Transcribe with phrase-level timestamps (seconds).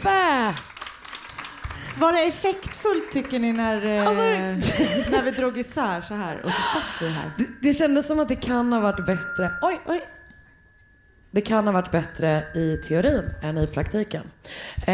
[0.00, 0.54] Uppe!
[1.98, 4.22] Var det effektfullt tycker ni när, eh, Alltså-
[5.10, 7.30] när vi drog isär så här och så satt vi här?
[7.38, 9.52] Det, det kändes som att det kan ha varit bättre.
[9.62, 10.00] Oj, oj.
[11.30, 14.22] Det kan ha varit bättre i teorin än i praktiken.
[14.76, 14.84] Eh,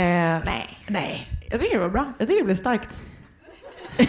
[0.44, 0.78] Nej.
[0.86, 1.28] nej.
[1.50, 2.12] Jag tycker det var bra.
[2.18, 2.88] Jag tycker det blev starkt.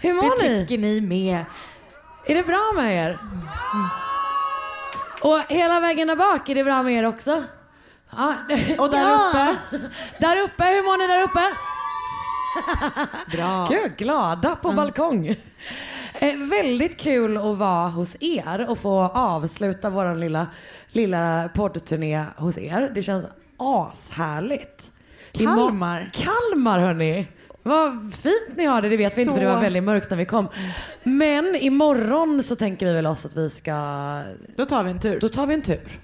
[0.00, 0.66] Hur mår Det ni?
[0.66, 1.44] tycker ni med.
[2.26, 3.18] Är det bra med er?
[5.20, 7.44] Och hela vägen där bak, är det bra med er också?
[8.16, 8.34] Ja.
[8.78, 9.28] Och där ja.
[9.30, 9.78] uppe?
[10.20, 11.40] Där uppe, hur mår ni där uppe?
[13.36, 13.66] Bra.
[13.70, 15.26] Gud, glada på balkong.
[16.14, 20.46] Eh, väldigt kul att vara hos er och få avsluta vår lilla,
[20.88, 22.90] lilla poddturné hos er.
[22.94, 23.26] Det känns
[23.56, 24.90] ashärligt.
[25.32, 26.10] Kalmar.
[26.12, 27.26] Kalmar hörni.
[27.62, 30.10] Vad fint ni har det, det vet vi inte för det Så- var väldigt mörkt
[30.10, 30.48] när vi kom.
[31.02, 33.72] Men imorgon så tänker vi väl oss att vi ska,
[34.56, 35.98] Då tar vi en tur då tar vi en tur.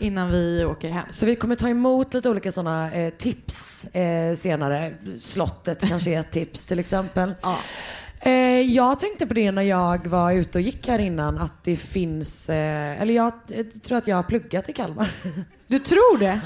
[0.00, 1.06] Innan vi åker hem.
[1.10, 4.94] Så vi kommer ta emot lite olika sådana eh, tips eh, senare.
[5.18, 7.34] Slottet kanske är ett tips till exempel.
[7.42, 7.58] Ja.
[8.20, 11.76] Eh, jag tänkte på det när jag var ute och gick här innan att det
[11.76, 15.10] finns, eh, eller jag eh, tror att jag har pluggat i Kalmar.
[15.66, 16.40] Du tror det?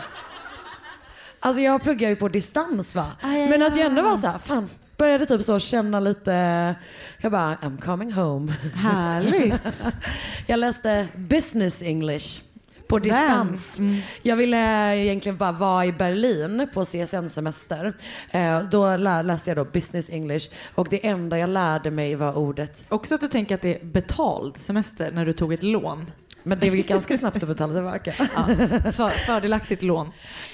[1.40, 3.06] Alltså jag pluggar ju på distans va.
[3.20, 3.88] Ah, ja, Men att jag ja.
[3.90, 6.74] ändå var så här, fan, började typ så känna lite,
[7.18, 8.52] jag bara I'm coming home.
[8.74, 9.84] Härligt.
[10.46, 12.40] Jag läste business English
[12.88, 13.78] på distans.
[13.78, 14.00] Mm.
[14.22, 14.58] Jag ville
[14.96, 17.94] egentligen bara vara i Berlin på CSN-semester.
[18.30, 22.38] Eh, då lä- läste jag då business English och det enda jag lärde mig var
[22.38, 26.10] ordet, Också att du tänker att det är betald semester när du tog ett lån.
[26.42, 28.12] men det gick ganska snabbt att betala tillbaka.
[28.36, 28.46] Ja.
[28.92, 30.06] För, fördelaktigt lån.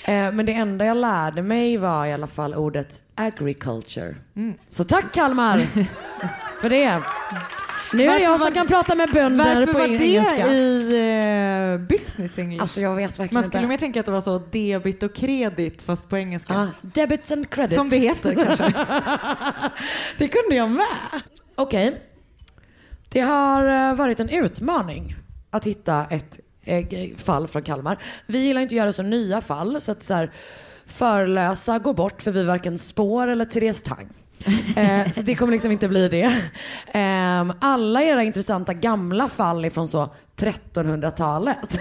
[0.04, 4.16] Eh, men det enda jag lärde mig var i alla fall ordet agriculture.
[4.36, 4.54] Mm.
[4.68, 5.58] Så tack Kalmar
[6.60, 7.02] för det.
[7.92, 10.48] Nu är det Varför jag som kan prata med bönder Varför på var det engelska.
[10.48, 12.62] i eh, business English?
[12.62, 13.68] Alltså jag vet verkligen Man skulle inte.
[13.68, 16.54] mer tänka att det var så debit och kredit fast på engelska.
[16.54, 17.74] Ah, debits and credits.
[17.74, 18.64] Som det heter kanske.
[20.18, 20.86] Det kunde jag med.
[21.54, 22.02] Okej.
[23.08, 25.14] Det har eh, varit en utmaning
[25.50, 26.86] att hitta ett eh,
[27.16, 27.98] fall från Kalmar.
[28.26, 30.32] Vi gillar inte att göra så nya fall så att så här,
[30.86, 34.08] förlösa går bort för vi varken spår eller Therese Tang.
[34.76, 36.22] Eh, så det kommer liksom inte bli det.
[36.92, 41.80] Eh, alla era intressanta gamla fall är från så 1300-talet.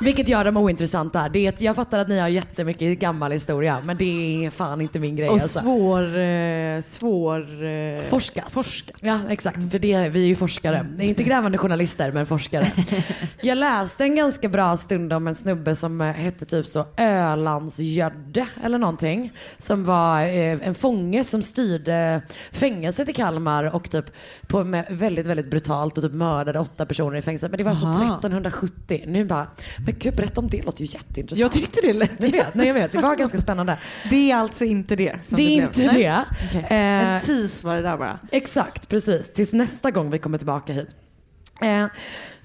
[0.00, 1.28] Vilket gör dem ointressanta.
[1.28, 4.98] Det är, jag fattar att ni har jättemycket gammal historia men det är fan inte
[4.98, 5.28] min grej.
[5.28, 5.60] Och alltså.
[5.60, 6.18] svår...
[6.18, 8.50] Eh, svår eh, Forskat.
[8.50, 8.96] Forskat.
[9.02, 9.70] Ja, exakt.
[9.70, 10.86] För det, vi är ju forskare.
[10.96, 12.72] Det är inte grävande journalister, men forskare.
[13.40, 18.46] Jag läste en ganska bra stund om en snubbe som eh, hette typ så Ölandsgödde
[18.64, 19.32] eller någonting.
[19.58, 22.22] Som var eh, en fånge som styrde
[22.52, 24.04] fängelset i Kalmar och typ
[24.46, 27.50] på med väldigt, väldigt brutalt och typ mördade åtta personer i fängelset.
[27.50, 28.18] Men det var alltså Aha.
[28.18, 29.04] 1370.
[29.06, 29.46] Nu bara,
[29.86, 31.38] men gud berätta om det, låter ju jätteintressant.
[31.40, 33.78] Jag tyckte det lät Ni vet, nej jag vet, det var ganska spännande.
[34.10, 35.64] Det är alltså inte det som Det är blev.
[35.64, 36.02] inte Nej.
[36.02, 36.24] det.
[36.48, 36.60] Okej.
[36.70, 38.18] Eh, En tease var det där bara.
[38.32, 39.32] Exakt, precis.
[39.32, 40.88] Tills nästa gång vi kommer tillbaka hit.
[41.62, 41.86] Eh,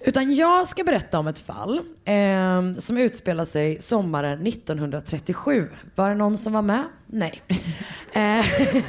[0.06, 5.70] Utan jag ska berätta om ett fall eh, som utspelar sig sommaren 1937.
[5.96, 6.84] Var det någon som var med?
[7.08, 7.42] Nej.
[8.14, 8.46] Eh,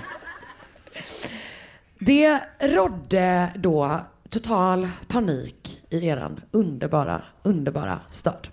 [1.98, 4.00] det rådde då
[4.30, 8.48] total panik i eran underbara, underbara stad.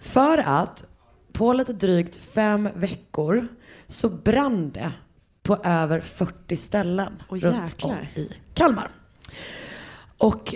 [0.00, 0.84] För att
[1.32, 3.48] på lite drygt fem veckor
[3.88, 4.92] så brann det
[5.42, 7.90] på över 40 ställen Åh, runt jäklar.
[8.14, 8.88] om i Kalmar.
[10.18, 10.54] Och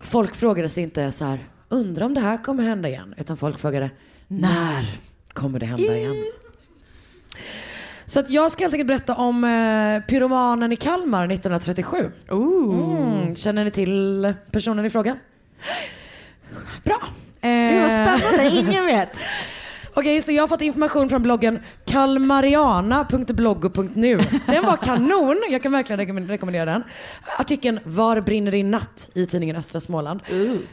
[0.00, 3.14] folk frågade sig inte så här, undrar om det här kommer hända igen?
[3.18, 3.90] Utan folk frågade,
[4.28, 4.98] när
[5.32, 6.16] kommer det hända igen?
[8.06, 12.10] Så att jag ska helt enkelt berätta om eh, pyromanen i Kalmar 1937.
[12.30, 15.18] Mm, känner ni till personen i fråga?
[16.84, 17.00] Bra.
[17.40, 19.08] Det var Eh, spännande, ingen vet.
[19.94, 24.16] Okej, så jag har fått information från bloggen kalmariana.bloggo.nu.
[24.46, 26.82] Den var kanon, jag kan verkligen rekommend- rekommendera den.
[27.38, 30.20] Artikeln Var brinner din natt i tidningen Östra Småland.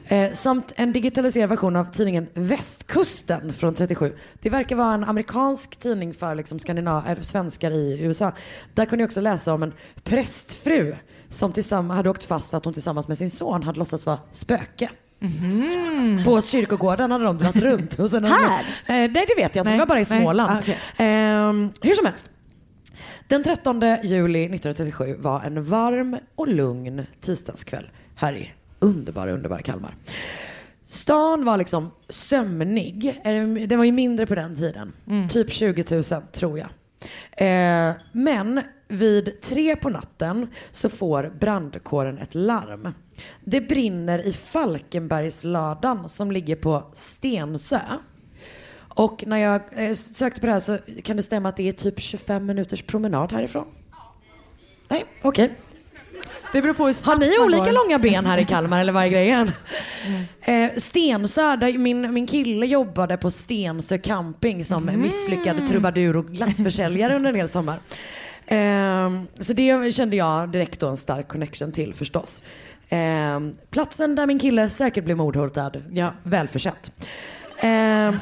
[0.07, 4.13] Eh, samt en digitaliserad version av tidningen Västkusten från 37.
[4.41, 8.31] Det verkar vara en amerikansk tidning för liksom skandinav- svenskar i USA.
[8.73, 9.73] Där kunde jag också läsa om en
[10.03, 10.95] prästfru
[11.29, 14.19] som tillsammans, hade åkt fast för att hon tillsammans med sin son hade låtsats vara
[14.31, 14.89] spöke.
[16.25, 17.99] På kyrkogården hade de dragit runt.
[17.99, 18.59] Och sen Här?
[18.59, 20.05] Eh, nej det vet jag inte, det var bara i.
[20.05, 20.51] Småland.
[20.51, 20.77] Ah, okej.
[20.97, 22.29] Ehm, hur som helst.
[23.27, 29.95] Den 13 juli 1937 var en varm och lugn tisdagskväll här i underbara, underbara Kalmar.
[30.85, 33.19] Stan var liksom sömnig.
[33.23, 34.93] Eh, Det var ju mindre på den tiden.
[35.29, 36.67] Typ 20 000 tror jag.
[37.31, 42.93] Eh, men vid tre på natten så får brandkåren ett larm.
[43.43, 47.79] Det brinner i Falkenbergsladan som ligger på Stensö.
[48.97, 51.73] Och när jag eh, sökte på det här så kan det stämma att det är
[51.73, 53.67] typ 25 minuters promenad härifrån.
[54.89, 55.55] Nej, okej.
[56.53, 57.83] Det beror på hur Har ni olika går.
[57.83, 59.51] långa ben här i Kalmar eller vad är grejen?
[60.41, 67.15] Eh, Stensö, där min, min kille jobbade på Stensö camping som misslyckad trubadur och glassförsäljare
[67.15, 67.79] under en hel sommar.
[68.45, 72.43] Eh, så det kände jag direkt då en stark connection till förstås.
[72.89, 73.39] Eh,
[73.71, 76.13] platsen där min kille säkert blev mordhotad, Ja.
[76.23, 76.91] välförtjänt.
[77.59, 78.15] Eh,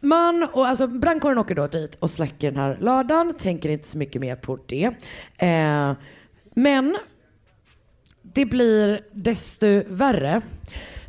[0.00, 3.98] man och alltså brandkåren åker då dit och släcker den här ladan, tänker inte så
[3.98, 4.84] mycket mer på det.
[5.38, 5.92] Eh,
[6.58, 6.96] men
[8.22, 10.40] det blir desto värre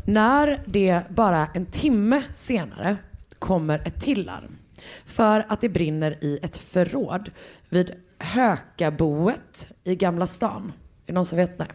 [0.06, 2.98] när det bara en timme senare
[3.40, 4.58] kommer ett till larm.
[5.06, 7.32] För att det brinner i ett förråd
[7.70, 10.74] vid Hökaboet i Gamla stan.
[11.04, 11.60] Är det någon som vet?
[11.60, 11.68] Nej.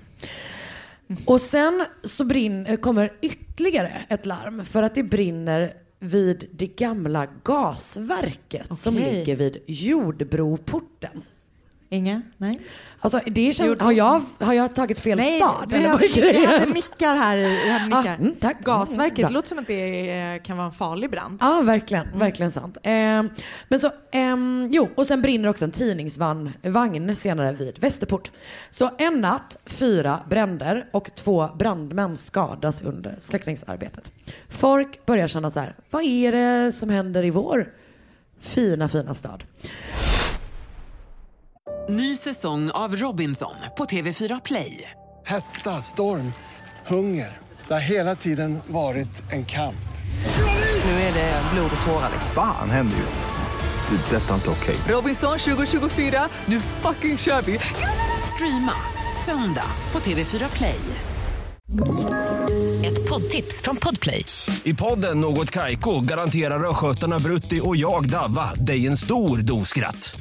[1.27, 7.27] Och sen så brinn, kommer ytterligare ett larm för att det brinner vid det gamla
[7.45, 9.13] gasverket som Okej.
[9.13, 11.23] ligger vid Jordbroporten.
[11.93, 12.23] Inga?
[12.37, 12.61] Nej.
[13.01, 15.67] Alltså det känns, har, jag, har jag tagit fel Nej, stad?
[15.69, 17.37] vi eller hade, mickar här.
[17.37, 18.11] Vi hade mickar.
[18.11, 18.65] Ah, mm, tack.
[18.65, 21.39] Gasverket, Mm, det låter som att det eh, kan vara en farlig brand.
[21.41, 22.19] Ja, verkligen.
[22.19, 22.79] Verkligen sant.
[22.83, 23.31] Ehm,
[23.69, 28.31] men så, ehm, jo, och sen brinner också en tidningsvagn vagn senare vid Västerport.
[28.71, 34.13] Så en natt, fyra bränder och två brandmän skadas under släckningsarbetet.
[34.49, 37.73] Folk börjar känna så här, vad är det som händer i vår
[38.41, 39.45] fina, fina stad?
[41.89, 44.91] Ny säsong av Robinson på TV4 Play.
[45.27, 46.33] Hetta, storm,
[46.87, 47.39] hunger.
[47.69, 49.75] Det har hela tiden varit en kamp.
[50.85, 52.11] Nu är det blod och tårar.
[52.35, 53.97] Fan händer just nu.
[53.97, 54.17] Det.
[54.17, 54.77] är Detta är inte okej.
[54.89, 57.59] Robinson 2024, nu fucking kör vi!
[58.35, 58.73] Streama
[59.27, 60.81] söndag på TV4 Play.
[62.85, 64.25] Ett poddtips från Podplay.
[64.65, 70.21] I podden Något Kaiko garanterar östgötarna Brutti och jag, Davva, dig en stor dos skratt.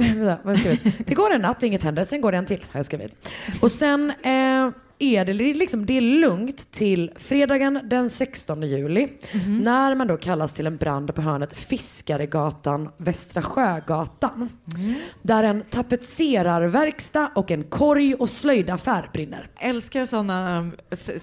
[1.06, 3.28] Det går en natt, inget händer, sen går det en till har jag skrivit.
[3.60, 9.08] Och sen eh, är det liksom, det är lugnt till fredagen den 16 juli.
[9.46, 14.48] När man då kallas till en brand på hörnet Fiskaregatan, Västra Sjögatan.
[15.22, 19.50] Där en tapetserarverkstad och en korg och slöjdaffär brinner.
[19.60, 20.60] Älskar sådana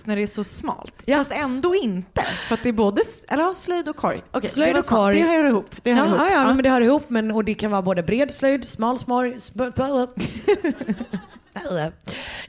[0.05, 1.03] när det är så smalt.
[1.07, 2.25] Fast ändå inte.
[2.47, 4.21] För att det är både eller, ja, slöjd och korg.
[4.31, 5.17] Okej, Slöjd och korg.
[5.21, 5.69] Det hör ihop.
[5.83, 6.19] Det hör ja, ihop.
[6.19, 6.53] ja, ja, Ja.
[6.53, 7.03] men det hör ihop.
[7.09, 10.07] Men, och det kan vara både bred slöjd, smal sp-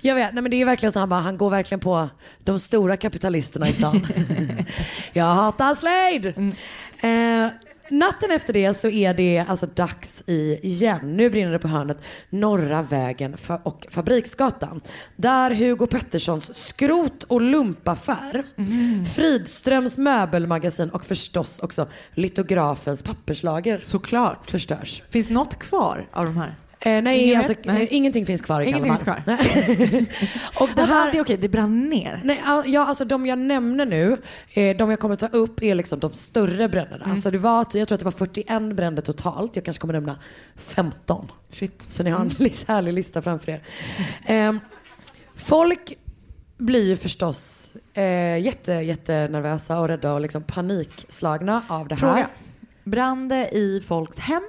[0.01, 2.09] Jag vet, nej men det är verkligen så han bara, han går verkligen på
[2.45, 4.07] de stora kapitalisterna i stan.
[5.13, 6.29] jag hatar Slade!
[7.01, 7.51] Eh,
[7.91, 11.17] natten efter det så är det alltså dags i igen.
[11.17, 11.99] Nu brinner det på hörnet
[12.31, 14.81] Norra vägen och Fabriksgatan.
[15.17, 18.45] Där Hugo Petterssons skrot och lumpaffär,
[19.15, 24.51] Fridströms möbelmagasin och förstås också litografens papperslager Såklart.
[24.51, 25.03] förstörs.
[25.11, 26.55] Finns något kvar av de här?
[26.81, 27.55] Eh, nej, Ingen alltså?
[27.65, 27.83] Nej.
[27.83, 29.23] eh, ingenting finns kvar i Ingenting Kalmar.
[29.27, 30.07] finns Nej.
[30.61, 31.13] och det här...
[31.13, 32.21] det är okej, det brann ner.
[32.25, 34.17] Nej, ja, alltså de jag nämner nu,
[34.55, 37.05] eh, de jag kommer ta upp är liksom de större bränderna.
[37.05, 37.11] Mm.
[37.11, 39.57] Alltså det var, jag tror att det var 41 bränder totalt.
[39.57, 40.19] Jag kanske kommer nämna
[40.57, 41.31] 15.
[41.49, 41.87] Shit.
[41.89, 42.53] Så ni har en Mm.
[42.69, 43.63] härlig lista framför er.
[44.27, 44.61] Ehm,
[45.37, 45.93] folk
[46.59, 52.01] blir ju förstås eh, jätte, jätte nervösa och rädda och liksom panikslagna av det här.
[52.13, 52.29] Fråga.
[52.85, 54.43] Brann det i folks hem?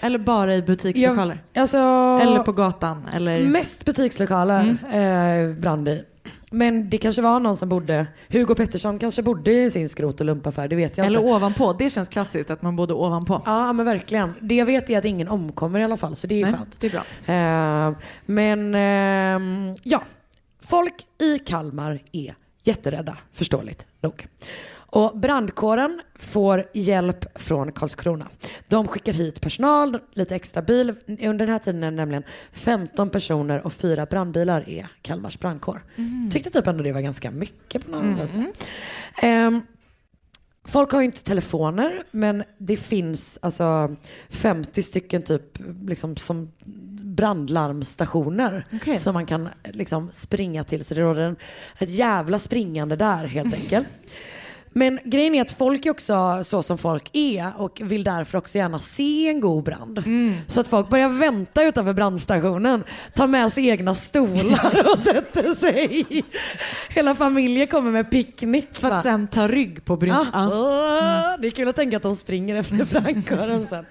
[0.00, 1.42] Eller bara i butikslokaler?
[1.52, 1.76] Ja, alltså,
[2.22, 3.08] Eller på gatan?
[3.14, 3.40] Eller...
[3.44, 5.56] Mest butikslokaler Mm.
[5.88, 6.04] eh, i.
[6.52, 10.26] Men det kanske var någon som bodde, Hugo Pettersson kanske bodde i sin skrot och
[10.26, 11.30] lumpaffär, det vet jag Eller inte.
[11.32, 11.72] ovanpå.
[11.72, 13.42] Det känns klassiskt att man bodde ovanpå.
[13.46, 14.34] Ja men verkligen.
[14.40, 16.76] Det jag vet är att ingen omkommer i alla fall så det är ju skönt.
[16.80, 17.04] det är bra.
[17.34, 20.02] Eh, men ehm, ja,
[20.66, 24.26] folk i Kalmar är jätterädda, förståeligt nog.
[24.92, 28.28] Och brandkåren får hjälp från Karlskrona.
[28.68, 30.94] De skickar hit personal, lite extra bil.
[31.06, 35.84] Under den här tiden är det nämligen 15 personer och fyra brandbilar är Kalmars brandkår.
[36.30, 38.52] Tyckte typ ändå det var ganska mycket på något Mm.
[39.22, 39.60] Ehm,
[40.64, 43.96] Folk har ju inte telefoner men det finns alltså
[44.28, 46.52] 50 stycken typ liksom som
[47.02, 48.98] brandlarmstationer Okej.
[48.98, 50.84] som man kan liksom springa till.
[50.84, 51.36] Så det råder en,
[51.78, 53.88] ett jävla springande där helt enkelt.
[54.72, 58.58] Men grejen är att folk är också så som folk är och vill därför också
[58.58, 60.02] gärna se en god brand.
[60.46, 62.84] Så att folk börjar vänta utanför brandstationen,
[63.14, 66.06] tar med sig egna stolar och sätter sig.
[66.88, 68.68] Hela familjen kommer med picknick.
[68.72, 68.94] För va?
[68.96, 70.14] att sen ta rygg på bryn.
[70.14, 70.26] Ja.
[70.32, 70.46] Ja.
[70.48, 73.86] Åh, Det är kul att tänka att de springer efter brandkåren sen.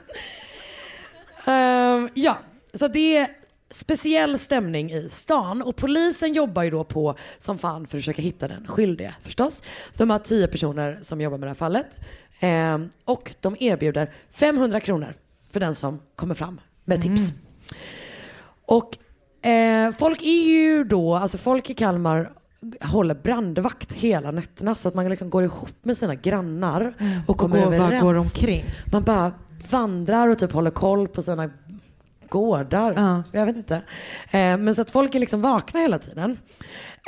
[1.45, 2.37] Ehm, ja,
[2.73, 3.27] så det är
[3.71, 8.21] speciell stämning i stan och polisen jobbar ju då på som fan för att försöka
[8.21, 9.63] hitta den skyldige förstås.
[9.97, 11.97] De har tio personer som jobbar med det här fallet
[12.41, 15.13] Ehm, och de erbjuder 500 kronor
[15.51, 17.31] för den som kommer fram med tips.
[18.65, 18.97] Och
[19.49, 22.31] eh, folk är ju då, alltså folk i Kalmar
[22.81, 26.93] håller brandvakt hela nätterna så att man liksom går ihop med sina grannar
[27.27, 27.69] och kommer Mm.
[27.69, 28.03] går- bara överens.
[28.03, 28.63] går omkring.
[28.91, 29.33] Man bara
[29.69, 31.49] vandrar och typ håller koll på sina
[32.29, 32.93] gårdar.
[32.97, 33.23] Ja.
[33.31, 33.75] Jag vet inte.
[34.31, 36.37] Eh, men så att folk är liksom vakna hela tiden.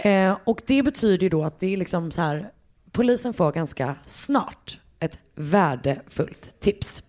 [0.03, 2.49] Eh, och det betyder ju då att det är liksom så här,
[2.91, 7.03] polisen får ganska snart ett värdefullt tips.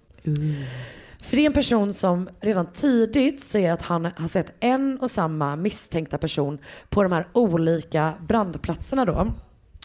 [1.20, 5.10] För det är en person som redan tidigt säger att han har sett en och
[5.10, 9.32] samma misstänkta person på de här olika brandplatserna då.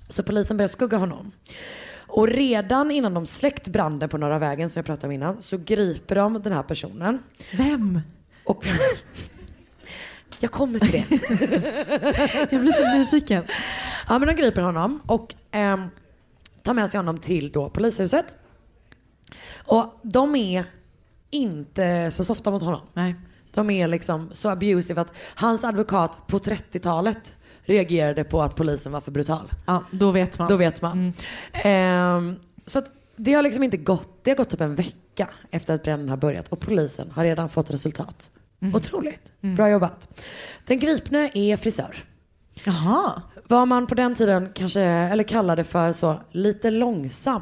[0.10, 1.32] Så polisen börjar skugga honom.
[2.08, 5.58] Och redan innan de släckt branden på Norra vägen som jag pratade om innan så
[5.58, 7.20] griper de den här personen.
[7.58, 8.02] Vem?
[8.48, 8.68] Och
[10.40, 12.48] jag kommer till det.
[12.52, 13.44] Jag blir så nyfiken.
[14.10, 15.88] Ja men de griper honom och ehm,
[16.64, 18.36] tar med sig honom till då polishuset.
[19.66, 20.66] Och de är
[21.30, 22.82] inte så softa mot honom.
[22.94, 23.16] Nej.
[23.54, 29.02] De är liksom så abusive att hans advokat på 30-talet reagerade på att polisen var
[29.02, 29.52] för brutal.
[29.66, 30.48] Ja, då vet man.
[30.48, 31.14] Då vet man.
[31.54, 32.36] Ehm,
[32.66, 35.84] så att det har liksom inte gått, det har gått typ en vecka efter att
[35.84, 38.32] branden har börjat och polisen har redan fått resultat.
[38.74, 39.34] Otroligt.
[39.42, 40.08] Bra jobbat.
[40.66, 42.06] Den gripne är frisör.
[42.64, 43.22] Jaha.
[43.48, 47.42] Vad man på den tiden kanske, eller kallade för så, lite långsam.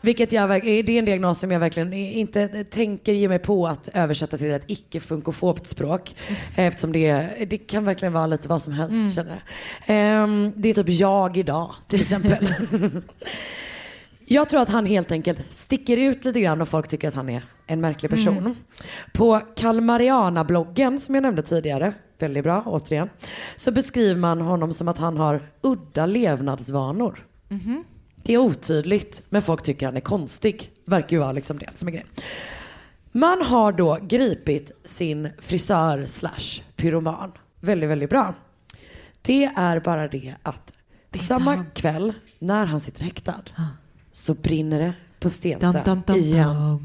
[0.00, 3.88] Vilket jag, det är en diagnos som jag verkligen inte tänker ge mig på att
[3.94, 6.16] översätta till ett icke-funkofobt språk.
[6.56, 9.40] Eftersom det, det kan verkligen vara lite vad som helst känner jag.
[9.86, 12.54] Ehm, det är typ jag idag till exempel.
[14.28, 17.28] Jag tror att han helt enkelt sticker ut lite grann och folk tycker att han
[17.28, 18.56] är en märklig person.
[19.14, 23.08] På Kalmariana-bloggen som jag nämnde tidigare, väldigt bra återigen,
[23.56, 27.26] så beskriver man honom som att han har udda levnadsvanor.
[28.22, 30.70] Det är otydligt, men folk tycker han är konstig.
[30.84, 32.08] Verkar ju vara liksom det som är grejen.
[33.12, 37.32] Man har då gripit sin frisör slash pyroman.
[37.60, 38.34] Väldigt, väldigt bra.
[39.22, 40.72] Det är bara det att
[41.14, 43.42] samma kväll när han sitter häktad
[44.16, 46.80] så brinner det på Stensö Dum, dum, dum, igen.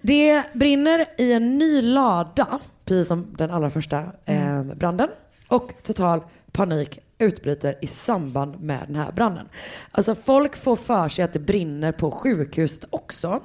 [0.00, 5.08] Det brinner i en ny lada, precis som den allra första eh, branden.
[5.48, 6.20] Och total
[6.52, 9.48] panik utbryter i samband med den här branden.
[9.90, 13.42] Alltså folk får för sig att det brinner på sjukhuset också.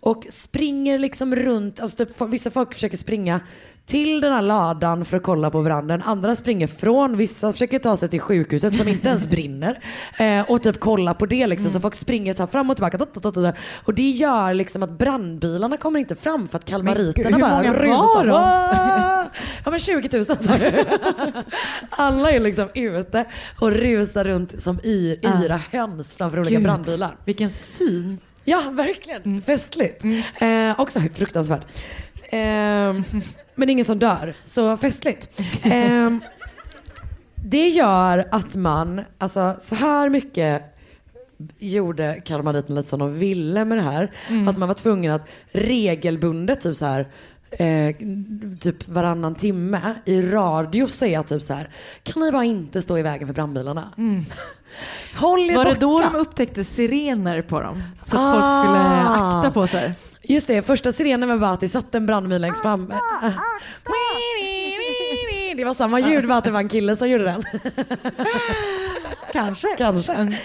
[0.00, 3.40] och springer liksom runt, alltså typ, vissa folk försöker springa
[3.86, 6.02] till den här ladan för att kolla på branden.
[6.02, 9.78] Andra springer från, vissa försöker ta sig till sjukhuset som inte ens brinner.
[10.18, 11.70] Eh, och typ kolla på det liksom.
[11.70, 13.06] Så folk springer så här fram och tillbaka.
[13.84, 18.26] Och det gör liksom att brandbilarna kommer inte fram för att kalmariterna bara rusar.
[19.64, 20.34] Ja men 20 000 sa.
[21.90, 23.24] Alla är liksom ute
[23.60, 26.64] och rusar runt som yr, yra höns framför olika Gud.
[26.64, 27.16] brandbilar.
[27.24, 28.18] Vilken syn.
[28.44, 29.42] Ja, verkligen.
[29.42, 30.04] Festligt.
[30.38, 31.62] Eh, också fruktansvärt.
[32.28, 32.94] Eh,
[33.54, 35.40] men ingen som dör, så festligt.
[35.62, 36.10] Eh,
[37.34, 40.62] det gör att man, alltså så här mycket
[41.58, 44.10] gjorde Kalmariten lite som de ville med det här.
[44.48, 47.08] Att man var tvungen att regelbundet typ så här
[47.50, 47.94] Eh,
[48.60, 51.68] typ varannan timme i radio säga typ så här
[52.02, 53.88] kan ni bara inte stå i vägen för brandbilarna?
[55.16, 55.80] Håll er Var det borta.
[55.80, 57.82] då de upptäckte sirener på dem?
[58.02, 58.32] Så att Ah.
[58.32, 58.80] folk skulle
[59.36, 59.94] akta på sig?
[60.28, 62.92] Just det, första sirenen var bara att det satt en brandbil längst fram.
[65.56, 67.44] Det var samma ljud, bara att det var en kille som gjorde den.
[69.32, 69.68] Kanske.
[69.78, 70.36] Kanske.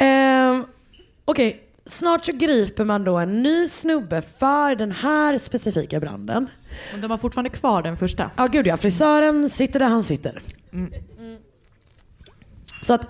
[0.00, 0.64] Ehm,
[1.24, 6.46] Okej, snart så griper man då en ny snubbe för den här specifika branden.
[6.92, 8.30] Men de har fortfarande kvar den första.
[8.36, 10.42] Ja gud ja, frisören sitter där han sitter.
[12.80, 13.06] Så att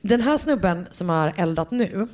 [0.00, 2.08] den här snubben som har eldat nu,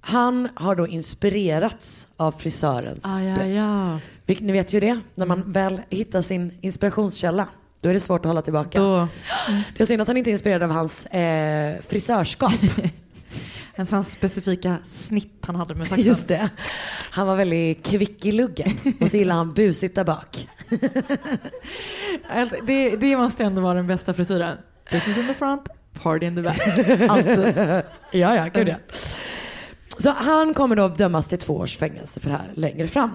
[0.00, 3.98] han har då inspirerats av frisörens Ah, ja, ja.
[4.26, 7.46] Vilket ni vet ju det, när man väl hittar sin inspirationskälla,
[7.82, 8.80] då är det svårt att hålla tillbaka.
[8.80, 9.08] Då,
[9.76, 12.52] Det är synd att han inte är inspirerad av hans eh, frisörskap.
[13.74, 16.06] ens hans specifika snitt han hade med saxen.
[16.06, 16.50] Just det.
[17.10, 20.48] Han var väldigt kvick i luggen och så gillar han busigt där bak.
[22.28, 24.56] Alltså, det, det måste ändå vara den bästa frisyren.
[24.90, 25.68] Business in the front,
[26.02, 26.60] party in the back.
[27.08, 27.56] Alltid.
[28.12, 28.74] Ja, ja, gud ja.
[30.00, 33.10] Så han kommer då dömas till två års fängelse för det här längre fram.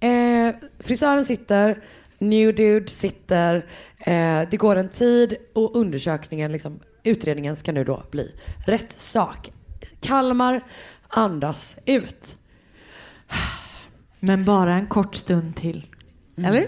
[0.00, 1.84] Eh, frisören sitter,
[2.18, 3.56] new dude sitter,
[3.98, 8.34] eh, det går en tid och undersökningen, liksom, utredningen ska nu då bli
[8.66, 9.52] rätt sak.
[10.00, 10.60] Kalmar
[11.08, 12.36] andas ut.
[14.20, 15.86] Men bara en kort stund till.
[16.36, 16.66] Eller?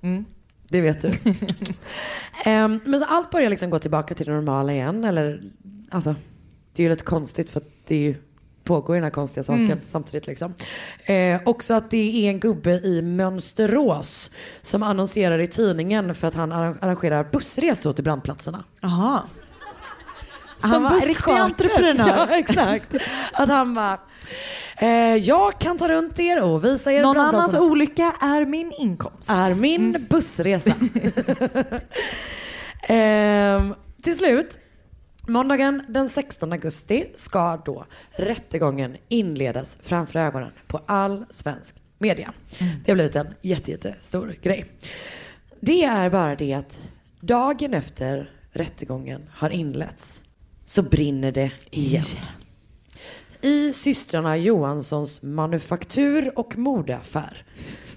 [0.00, 0.24] Mm.
[0.68, 1.08] Det vet du.
[2.44, 5.04] Ehm, men så allt börjar liksom gå tillbaka till det normala igen.
[5.04, 5.40] Eller,
[5.90, 6.14] alltså,
[6.72, 8.14] det är ju lite konstigt för att det är ju,
[8.66, 9.78] pågår den här konstiga saken Mm.
[9.86, 10.26] samtidigt.
[10.26, 10.54] Liksom.
[11.04, 14.30] Eh, också att det är en gubbe i Mönsterås
[14.62, 18.64] som annonserar i tidningen för att han arra- arrangerar bussresor till brandplatserna.
[18.80, 19.22] Jaha.
[20.60, 22.06] Som Han var riktig entreprenör.
[22.30, 22.94] Ja, exakt.
[23.32, 23.98] Att han bara,
[24.78, 29.30] eh, jag kan ta runt er och visa er Någon annans olycka är min inkomst.
[29.30, 30.70] är min bussresa.
[32.82, 34.58] ehm, till slut,
[35.26, 42.32] måndagen den 16 augusti ska då rättegången inledas framför ögonen på all svensk media.
[42.84, 44.64] Det har blivit en jätte, jättestor grej.
[45.60, 46.80] Det är bara det att
[47.20, 50.22] dagen efter rättegången har inletts
[50.64, 52.04] så brinner det igen.
[53.42, 57.44] I systrarna Johanssons manufaktur och modeaffär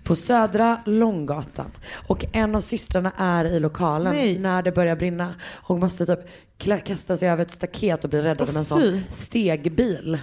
[0.03, 1.71] på Södra Långgatan.
[2.07, 4.39] Och en av systrarna är i lokalen Nej.
[4.39, 6.19] när det börjar brinna och måste typ
[6.59, 10.19] klä- kasta sig över ett staket och bli räddad Åh, av en sån stegbil.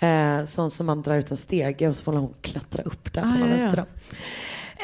[0.00, 3.22] Eh, sån som man drar ut en stege och så får hon klättra upp där
[3.22, 3.84] på Ah, någon ja, ja.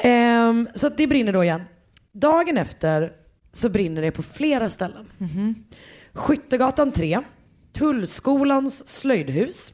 [0.03, 1.63] Ehm, så det brinner då igen.
[2.13, 3.13] Dagen efter
[3.53, 5.07] så brinner det på flera ställen.
[6.13, 7.21] Skyttegatan 3,
[7.73, 9.73] Tullskolans slöjdhus.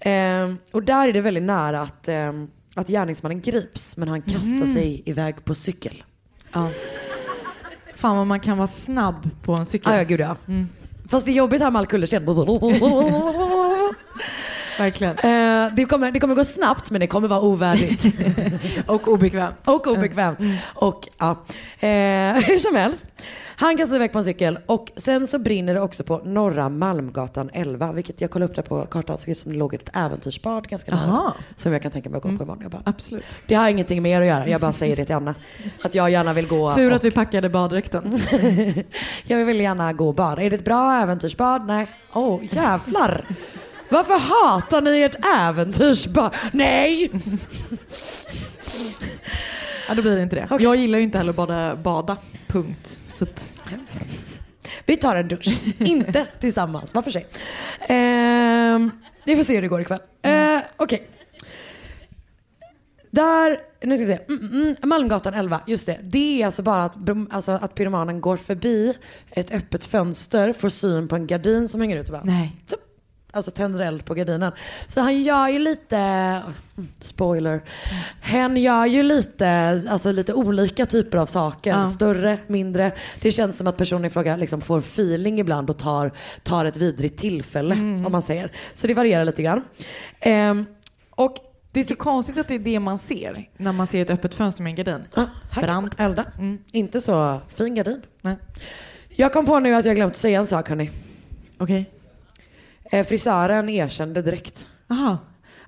[0.00, 4.66] Ehm, och där är det väldigt nära att, ehm, att gärningsmannen grips men han kastar
[4.66, 6.02] sig iväg på cykel.
[6.52, 6.70] Ja.
[8.04, 9.92] Fan vad man kan vara snabb på en cykel.
[9.92, 10.36] Ah, ja, gud ja.
[11.08, 12.26] Fast det är jobbigt här med all kullersten.
[14.78, 15.18] Verkligen.
[15.18, 15.30] Eh,
[15.76, 18.04] det, kommer, det kommer gå snabbt men det kommer vara ovärdigt.
[18.86, 19.68] Och obekvämt.
[19.68, 20.38] och obekvämt.
[20.74, 21.30] Och ja,
[21.80, 21.88] eh,
[22.46, 23.06] hur som helst.
[23.56, 27.50] Han kastar iväg på en cykel och sen så brinner det också på Norra Malmgatan
[27.52, 27.92] 11.
[27.92, 29.18] Vilket jag kollade upp där på kartan.
[29.18, 31.32] Så ut som det låg ett äventyrsbad ganska nära.
[31.56, 32.58] Som jag kan tänka mig att gå på imorgon.
[32.62, 33.24] Jag bara, Absolut.
[33.46, 34.48] det har ingenting med er att göra.
[34.48, 35.34] Jag bara säger det till Anna.
[35.82, 36.72] Att jag gärna vill gå.
[36.72, 38.20] Tur och, att vi packade baddräkten.
[39.24, 40.42] jag vill gärna gå och bada.
[40.42, 41.66] Är det ett bra äventyrsbad?
[41.66, 41.86] Nej.
[42.12, 43.26] Åh oh, jävlar.
[43.94, 46.34] Varför hatar ni ert äventyrsbad?
[46.52, 47.10] Nej!
[49.88, 50.46] Ja, då blir det inte det.
[50.50, 50.64] Okej.
[50.64, 52.16] Jag gillar ju inte heller att bada.
[52.46, 53.00] Punkt.
[53.08, 53.48] Så att,
[54.86, 55.58] Vi tar en dusch.
[55.78, 57.26] Inte tillsammans, var för sig.
[57.80, 58.90] Ehm,
[59.26, 60.00] vi får se hur det går ikväll.
[60.26, 61.08] Uh, Okej.
[63.10, 64.18] Där, nu ska vi se.
[64.28, 65.98] Mm, mm, Malmgatan 11, just det.
[66.02, 66.96] Det är alltså bara att,
[67.30, 68.94] alltså att pyromanen går förbi
[69.30, 72.56] ett öppet fönster, får syn på en gardin som hänger ut och bara nej.
[72.66, 72.76] Så.
[73.34, 74.52] Alltså tänder eld på gardinen.
[74.86, 77.60] Så han gör ju lite, mm, spoiler,
[78.20, 81.70] hen gör ju lite, alltså lite olika typer av saker.
[81.70, 81.88] Ja.
[81.88, 82.92] Större, mindre.
[83.20, 86.10] Det känns som att personen i fråga liksom får feeling ibland och tar,
[86.42, 88.06] tar ett vidrigt tillfälle Mm.
[88.06, 88.52] om man säger.
[88.74, 89.62] Så det varierar lite grann.
[90.20, 90.66] Ehm,
[91.10, 91.36] och
[91.72, 94.34] Det är så konstigt att det är det man ser när man ser ett öppet
[94.34, 95.04] fönster med en gardin.
[95.14, 95.26] Ah,
[95.60, 96.00] Brant.
[96.00, 96.24] elda.
[96.72, 98.02] Inte så fin gardin.
[98.22, 98.36] Nej.
[99.08, 100.90] Jag kom på nu att jag glömt säga en sak hörni.
[101.58, 101.90] Okej.
[102.92, 104.66] Eh, frisören erkände direkt.
[104.90, 105.18] Aha.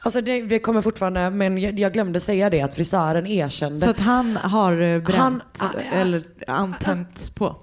[0.00, 3.76] Alltså det, det kommer fortfarande, men jag, jag glömde säga det att frisören erkände.
[3.79, 7.57] Så att han har eh, bränt Han- ah, eller antänts på?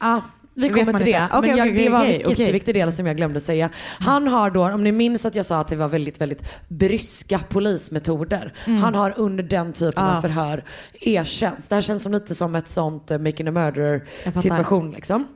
[0.00, 0.22] Ja,
[0.54, 1.28] vi Vet kommer till det.
[1.40, 2.24] men jag, okej, det var en okej.
[2.28, 3.70] jätteviktig del som jag glömde säga.
[3.98, 7.40] Han har då, om ni minns att jag sa att det var väldigt, väldigt bryska
[7.48, 8.54] polismetoder.
[8.82, 10.16] Han har under den typen Ah.
[10.16, 10.64] av förhör
[11.00, 11.68] erkänt.
[11.68, 14.08] Det här känns som lite som ett sånt uh, making a murderer
[14.42, 15.26] situation liksom.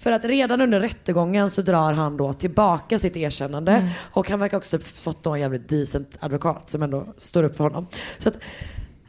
[0.00, 3.72] För att redan under rättegången så drar han då tillbaka sitt erkännande.
[3.72, 3.90] Mm.
[4.12, 7.64] Och han verkar också fått då en jävligt decent advokat som ändå står upp för
[7.64, 7.86] honom.
[8.18, 8.38] Så att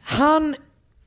[0.02, 0.54] han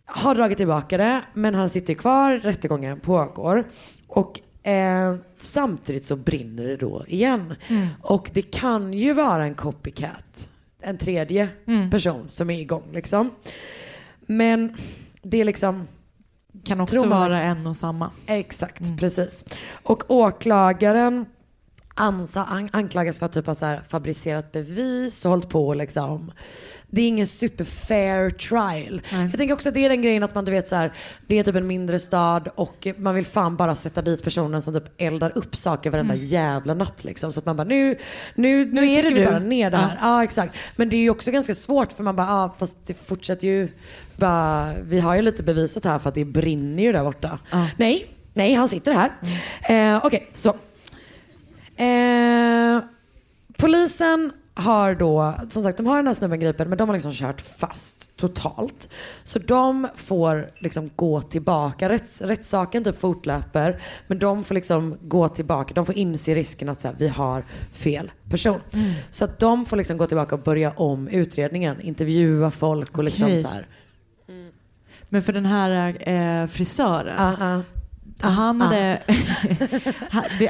[0.05, 3.67] har dragit tillbaka det, men han sitter kvar, rättegången pågår.
[4.07, 7.53] Och eh, samtidigt så brinner det då igen.
[7.67, 7.87] Mm.
[8.01, 10.49] Och det kan ju vara en copycat,
[10.81, 11.91] en tredje Mm.
[11.91, 13.29] person som är igång liksom.
[14.27, 14.75] Men
[15.21, 15.87] det är liksom...
[16.65, 18.11] Kan också Tror vara en och samma.
[18.25, 19.43] Exakt, precis.
[19.83, 21.25] Och åklagaren
[21.93, 26.31] ansa, an, anklagas för att typ ha så här fabricerat bevis och hållit på liksom.
[26.89, 29.01] Det är ingen super fair trial.
[29.11, 30.93] Jag tänker också att det är den grejen att man du vet så här,
[31.27, 34.73] det är typ en mindre stad och man vill fan bara sätta dit personen som
[34.73, 36.25] typ eldar upp saker varenda Mm.
[36.25, 37.33] jävla natt liksom.
[37.33, 37.99] Så att man bara nu,
[38.35, 39.25] nu, nu, Nu är trycker det vi du.
[39.25, 39.99] bara ner det här.
[40.01, 40.17] Ja.
[40.17, 40.23] Ja.
[40.23, 40.55] exakt.
[40.75, 43.69] Men det är ju också ganska svårt för man bara, ja fast det fortsätter ju
[44.17, 47.39] bara, vi har ju lite beviset här för att det brinner ju där borta.
[47.77, 49.11] Nej, nej han sitter här.
[49.69, 50.49] Eh, Okej, så.
[51.83, 52.79] Eh,
[53.57, 57.11] polisen har då, som sagt de har den här snubben gripen men de har liksom
[57.11, 58.89] kört fast totalt.
[59.23, 65.27] Så de får liksom gå tillbaka, Rätts, rättssaken typ fortlöper men de får liksom gå
[65.29, 68.59] tillbaka, de får inse risken att så här, vi har fel person.
[68.73, 68.93] Mm.
[69.09, 73.25] Så att de får liksom gå tillbaka och börja om utredningen, intervjua folk och liksom
[73.25, 73.39] Okej.
[73.39, 73.67] så här.
[75.15, 77.61] Men för den här eh, frisören, Ah,
[78.21, 78.29] ah.
[78.29, 79.01] han, hade,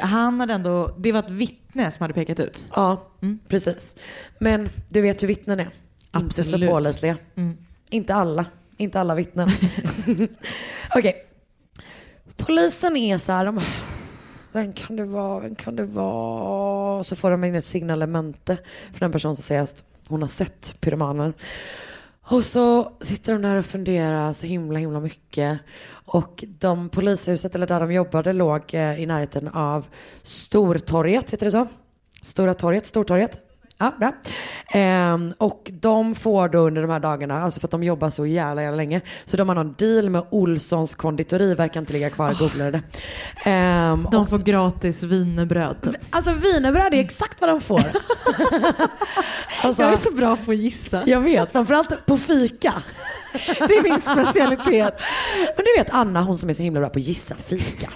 [0.00, 2.66] han, hade ändå, det var ett vittne som hade pekat ut.
[2.74, 3.10] Ja,
[3.48, 3.96] precis.
[4.38, 5.70] Men du vet hur vittnen är.
[6.16, 6.70] Inte så Absolut.
[6.70, 7.16] pålitliga.
[7.36, 7.56] Mm.
[7.90, 8.44] Inte alla.
[8.76, 9.48] Inte alla vittnen.
[10.94, 11.26] Okej.
[12.36, 13.60] Polisen är så här, de,
[14.52, 17.04] vem kan det vara, vem kan det vara?
[17.04, 18.58] Så får de in ett signalemente
[18.92, 21.34] för den person som säger att hon har sett pyromanen.
[22.28, 25.60] Och så sitter de där och funderar så himla himla mycket.
[26.04, 29.86] Och de polishuset, eller där de jobbade, låg eh, i närheten av
[30.22, 31.66] Stortorget, heter det så?
[32.22, 33.45] Stora torget, Stortorget.
[33.78, 34.12] Ja, bra.
[34.72, 38.26] Ehm, och de får då under de här dagarna, alltså för att de jobbar så
[38.26, 42.34] jävla, jävla länge, så de har någon deal med Olssons konditori, verkar inte ligga kvar,
[42.38, 42.82] googlade det.
[43.50, 45.82] Ehm, De och- får gratis wienerbröd.
[45.82, 45.94] typ.
[46.10, 47.80] Alltså wienerbröd är exakt vad de får.
[49.62, 51.02] alltså, Jag är så bra på att gissa.
[51.06, 52.72] jag vet, framförallt på fika.
[53.58, 54.94] Det är min specialitet.
[55.56, 57.88] Men du vet Anna, hon som är så himla bra på att gissa fika.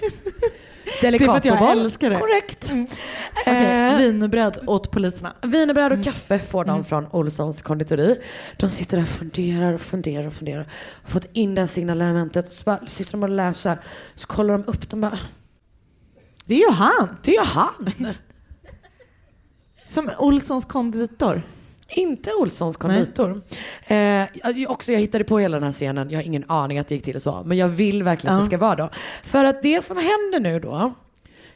[1.01, 2.15] Det är för att jag älskar det.
[2.17, 2.71] Korrekt.
[2.71, 5.33] Okej, Eh, wienerbröd åt poliserna.
[5.41, 8.19] Wienerbröd och kaffe får de från Olssons konditori.
[8.57, 10.67] De sitter där och funderar och funderar och funderar.
[11.03, 12.51] Har fått in det här signalementet.
[12.53, 13.77] Så bara sitter de och läser.
[14.15, 14.89] Så kollar de upp.
[14.89, 15.19] De bara,
[16.45, 17.17] Det är ju han.
[17.23, 17.91] det är ju han.
[19.85, 21.41] Som Olssons konditor.
[21.95, 23.41] Inte Olssons konditor.
[23.87, 24.23] Eh,
[24.67, 26.09] också, jag hittade på hela den här scenen.
[26.09, 27.43] Jag har ingen aning att det gick till så.
[27.45, 28.43] Men jag vill verkligen att Ja.
[28.43, 28.89] det ska vara då.
[29.23, 30.93] För att det som händer nu då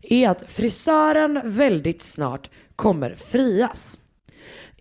[0.01, 3.99] är att frisören väldigt snart kommer frias.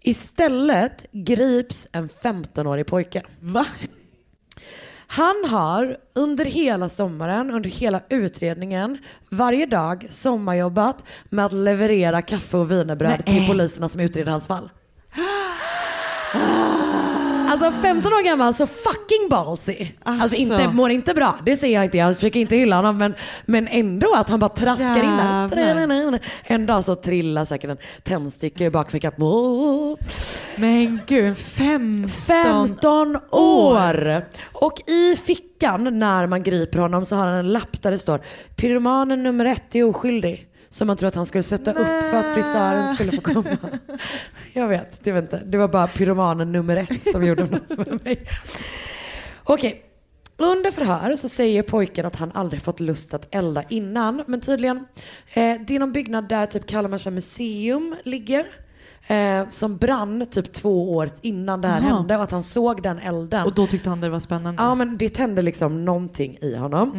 [0.02, 3.22] Istället grips en 15-årig pojke.
[3.40, 3.66] Va?
[5.06, 12.56] Han har under hela sommaren, under hela utredningen, varje dag sommarjobbat med att leverera kaffe
[12.56, 14.70] och wienerbröd till poliserna som utreder hans fall.
[17.54, 19.86] Alltså 15 år gammal, så fucking ballsy.
[20.02, 20.36] Alltså, Alltså.
[20.36, 21.98] inte, mår inte bra, det säger jag inte.
[21.98, 23.14] Jag försöker inte hylla honom men,
[23.46, 25.48] men ändå att han bara traskar in Jävlar.
[25.86, 26.20] där.
[26.44, 29.12] En dag så trillar säkert en tändstycke i bakfickan.
[30.56, 34.24] Men gud, 15, 15 år!
[34.52, 38.20] Och i fickan när man griper honom så har han en lapp där det står
[38.56, 40.48] pyromanen nummer ett är oskyldig.
[40.74, 43.56] Som man tror att han skulle sätta upp för att frisören skulle få komma.
[44.52, 48.04] Jag vet, det var, inte, det var bara pyromanen nummer ett som gjorde något med
[48.04, 48.28] mig.
[49.44, 49.82] Okej,
[50.36, 54.24] Under förhör så säger pojken att han aldrig fått lust att elda innan.
[54.26, 54.76] Men tydligen,
[55.34, 58.46] eh, det är någon byggnad där typ Kalmarsa museum ligger.
[59.06, 61.94] Eh, som brann typ två år innan det här Jaha.
[61.94, 63.46] hände och att han såg den elden.
[63.46, 64.62] Och då tyckte han det var spännande.
[64.62, 66.92] Ja men det tände liksom någonting i honom.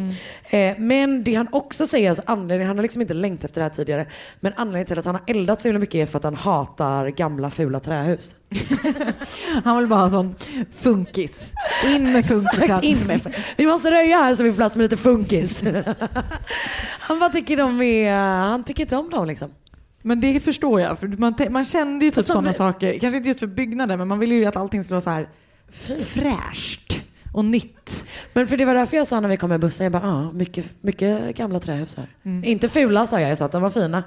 [0.50, 0.76] Mm.
[0.76, 3.64] Eh, men det han också säger, alltså anledningen, han har liksom inte längtat efter det
[3.64, 4.06] här tidigare,
[4.40, 7.08] men anledningen till att han har eldat så himla mycket är för att han hatar
[7.08, 8.36] gamla fula trähus.
[9.64, 10.34] Han vill bara ha sån
[10.74, 11.52] funkis.
[11.86, 12.82] In med funkisen.
[12.82, 15.62] In med Vi måste röja här så vi får plats med lite funkis.
[16.98, 18.12] han bara tycker de är,
[18.48, 19.50] han tycker inte om dem liksom.
[20.06, 22.98] Men det förstår jag, för man, man kände ju typ sådana saker.
[22.98, 25.28] Kanske inte just för byggnader, men man ville ju att allting skulle vara så här
[26.04, 27.00] fräscht
[27.36, 28.06] och nytt.
[28.32, 30.32] Men för det var därför jag sa när vi kom med bussen, jag bara, ja,
[30.32, 32.06] mycket, mycket gamla trähus här.
[32.24, 32.44] Mm.
[32.44, 34.04] Inte fula sa jag, jag sa att de var fina.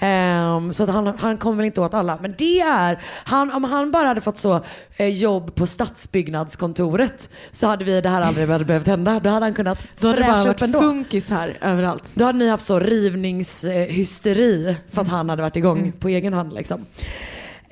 [0.00, 2.18] Ehm, så att han, han kommer väl inte åt alla.
[2.22, 4.60] Men det är, han, om han bara hade fått så
[4.96, 9.20] eh, jobb på stadsbyggnadskontoret så hade vi det här aldrig behövt hända.
[9.20, 10.80] Då hade han kunnat Då hade det bara varit ändå.
[10.80, 12.12] funkis här överallt.
[12.14, 16.52] Då hade ni haft så rivningshysteri för att han hade varit igång på egen hand.
[16.52, 16.86] Liksom.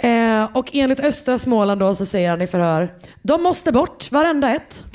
[0.02, 4.54] Eh, och enligt Östra Småland då så säger han i förhör, de måste bort, varenda
[4.54, 4.84] ett.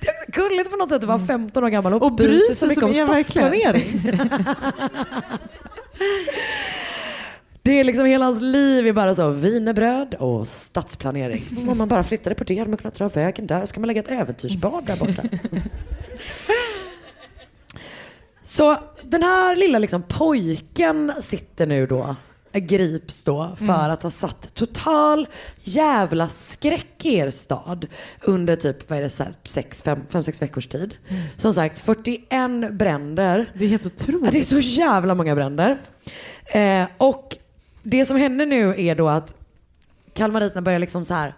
[0.00, 2.38] det är också gulligt på något sätt att vara 15 år gammal och, Och bry
[2.38, 4.02] sig så mycket om stadsplanering.
[7.64, 11.44] Det är liksom hela hans liv är bara så wienerbröd och stadsplanering.
[11.68, 13.66] Om man bara flyttade på det hade man kunnat dra vägen där.
[13.66, 15.22] Ska man lägga ett äventyrsbad där borta?
[18.42, 18.76] Så
[19.12, 22.16] den här lilla liksom pojken sitter nu då,
[22.52, 23.90] grips då för Mm.
[23.90, 25.26] att ha satt total
[25.60, 27.86] jävla skräck i er stad
[28.20, 30.94] under typ, vad är det, så här, sex, fem, fem, sex veckors tid.
[31.36, 33.34] Som sagt, 41 bränder.
[33.34, 33.46] Mm.
[33.54, 34.32] Det är helt otroligt.
[34.32, 35.78] Det är så jävla många bränder.
[36.46, 37.38] Eh, och
[37.82, 39.34] det som händer nu är då att
[40.14, 41.34] kalmariterna börjar liksom så här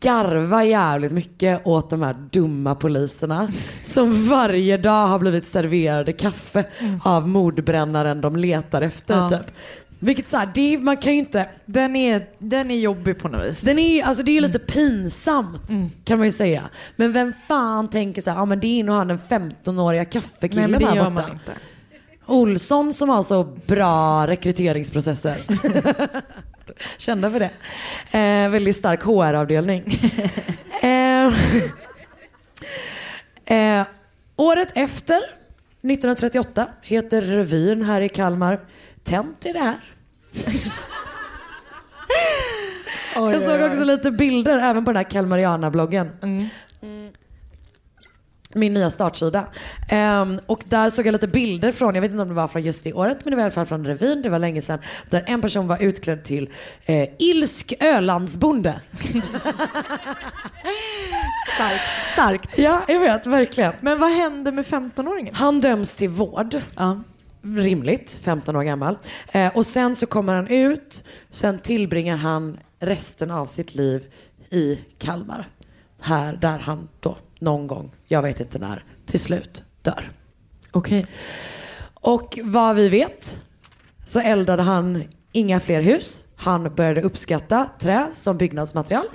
[0.00, 3.48] garva jävligt mycket åt de här dumma poliserna
[3.84, 6.64] som varje dag har blivit serverade kaffe
[7.04, 9.16] av mordbrännaren de letar efter.
[9.16, 9.30] Ja.
[9.30, 9.52] Typ.
[9.98, 11.48] Vilket så här, det man kan ju inte...
[11.66, 13.60] Den är, den är jobbig på något vis.
[13.60, 15.68] Den är, alltså det är ju lite pinsamt
[16.04, 16.62] kan man ju säga.
[16.96, 20.10] Men vem fan tänker så här, ja men det är nog han den 15-åriga Nej
[20.10, 21.52] kaffekillen men det här borta.
[22.26, 25.36] Olsson som har så bra rekryteringsprocesser.
[26.96, 27.50] Kända för det.
[28.18, 29.84] Eh, väldigt stark HR-avdelning.
[30.82, 31.26] eh,
[33.56, 33.86] eh,
[34.36, 38.60] året efter, 1938, heter revyn här i Kalmar
[39.04, 39.80] Tänt i det här.
[43.14, 46.10] Jag såg också lite bilder även på den här Kalmariana-bloggen.
[46.22, 46.48] Mm.
[48.56, 49.46] Min nya startsida.
[49.88, 52.62] Ehm, och där såg jag lite bilder från, jag vet inte om det var från
[52.62, 54.78] just det året, men det var i alla fall från revyn, det var länge sedan.
[55.10, 56.50] Där en person var utklädd till
[56.84, 58.80] eh, ilsk Ölandsbonde.
[61.54, 61.82] Starkt.
[62.12, 62.58] Starkt.
[62.58, 63.72] Ja, jag vet, verkligen.
[63.80, 65.34] Men vad hände med 15-åringen?
[65.34, 66.56] Han döms till vård.
[66.76, 67.02] Ja.
[67.42, 68.98] Rimligt, 15 år gammal.
[69.32, 74.04] Eh, och sen så kommer han ut, sen tillbringar han resten av sitt liv
[74.50, 75.48] i Kalmar.
[76.00, 80.10] Här där han då någon gång, jag vet inte när, till slut dör.
[80.72, 81.06] Okej.
[81.94, 83.40] Och vad vi vet
[84.04, 86.22] så eldade han inga fler hus.
[86.36, 89.06] Han började uppskatta trä som byggnadsmaterial.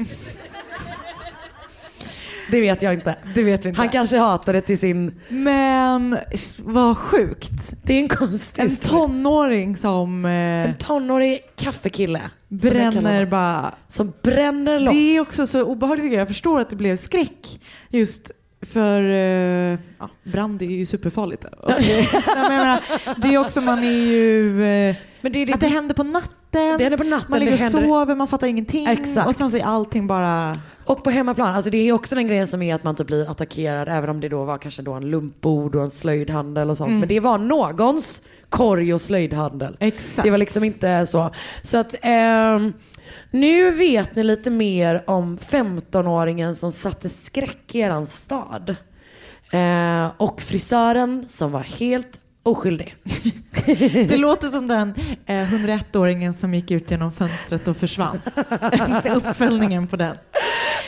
[2.52, 3.16] Det vet jag inte.
[3.36, 3.82] Det vet vi inte.
[3.82, 5.22] Han kanske hatar det till sin...
[5.30, 6.18] Men
[6.58, 7.74] vad sjukt.
[7.84, 12.22] Det är en konstig En tonåring som eh, En tonårig kaffekille.
[12.50, 13.30] som bränner honom.
[13.30, 13.76] bara.
[13.88, 14.94] Som bränner loss.
[14.94, 16.22] Det är också så obehagligt tycker jag.
[16.22, 21.46] Jag förstår att det blev skräck just för eh, ja, brand är ju superfarligt.
[21.60, 22.08] Och, Nej,
[22.50, 22.80] menar,
[23.22, 24.64] det är också, man är ju...
[24.66, 26.32] Eh, Men det är det, att det händer på natten.
[26.52, 27.26] det händer på natten.
[27.30, 28.88] man ligger och händer, sover, man fattar ingenting.
[28.88, 29.28] Exakt.
[29.28, 30.58] Och sen så är allting bara...
[30.86, 33.32] Och på hemmaplan, alltså det är också den grejen som är att man typ blir
[33.32, 36.88] attackerad även om det då var kanske då en lumpbord och en slöjdhandel och sånt.
[36.88, 37.00] Mm.
[37.00, 39.78] Men det var någons korg och slöjdhandel.
[39.80, 40.26] Exakt.
[40.26, 41.32] Det var liksom inte så.
[41.62, 42.74] Så att ehm,
[43.32, 48.76] nu vet ni lite mer om 15-åringen som satte skräck i eran stad.
[49.52, 52.96] Eh, och frisören som var helt oskyldig.
[54.10, 54.94] Det låter som den
[55.26, 58.22] eh, 101-åringen som gick ut genom fönstret och försvann.
[59.16, 60.18] Uppföljningen på den.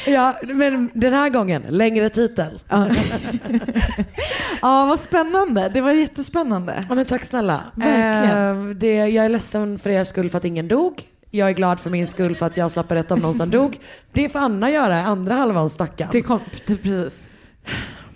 [0.05, 2.59] Ja, men den här gången, längre titel.
[2.69, 2.87] Ja.
[4.61, 5.71] ja, vad spännande.
[5.73, 6.83] Det var jättespännande.
[6.89, 7.61] Ja, men tack snälla.
[7.75, 8.69] Verkligen.
[8.69, 11.03] Eh, det, jag är ledsen för er skull för att ingen dog.
[11.31, 13.79] Jag är glad för min skull för att jag slapp berätta om någon som dog.
[14.11, 16.09] Det får Anna göra i andra halvan stackarn.
[16.11, 17.29] Det kom, det, precis.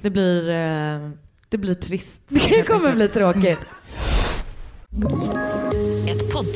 [0.02, 1.10] Det blir, eh,
[1.50, 2.22] det blir trist.
[2.30, 3.60] Det kommer bli tråkigt.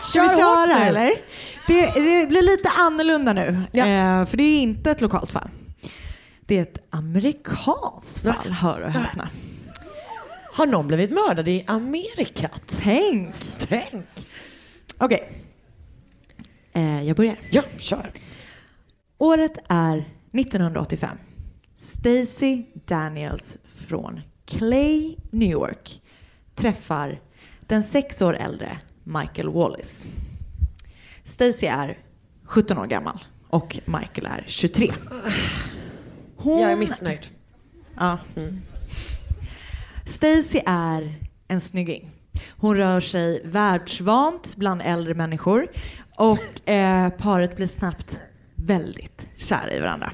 [0.00, 0.72] Ska vi köra nu.
[0.82, 1.10] eller?
[1.66, 3.48] Det, det blir lite annorlunda nu.
[3.72, 5.48] Eh, för det är inte ett lokalt fall.
[6.40, 9.28] Det är ett amerikanskt fall, hör och häpna.
[10.52, 12.50] Har någon blivit mördad i Amerika?
[12.82, 13.34] Tänk!
[13.58, 14.06] Tänk.
[14.98, 15.32] Okej.
[16.72, 17.36] Eh, jag börjar.
[17.50, 18.10] Ja, kör.
[19.18, 21.18] Året är 1985.
[21.76, 23.56] Stacy Daniels
[23.88, 26.00] från Clay, New York
[26.54, 27.20] träffar
[27.60, 28.78] den sex år äldre
[29.08, 30.06] Michael Wallis.
[31.24, 31.98] Stacy är
[32.44, 34.92] 17 år gammal och Michael är 23.
[36.36, 36.60] Hon...
[36.60, 37.26] Jag är missnöjd.
[37.96, 38.18] Ja.
[40.06, 41.14] Stacy är
[41.48, 42.10] en snygging.
[42.48, 45.68] Hon rör sig världsvant bland äldre människor
[46.16, 48.18] och eh, paret blir snabbt
[48.54, 50.12] väldigt kära i varandra.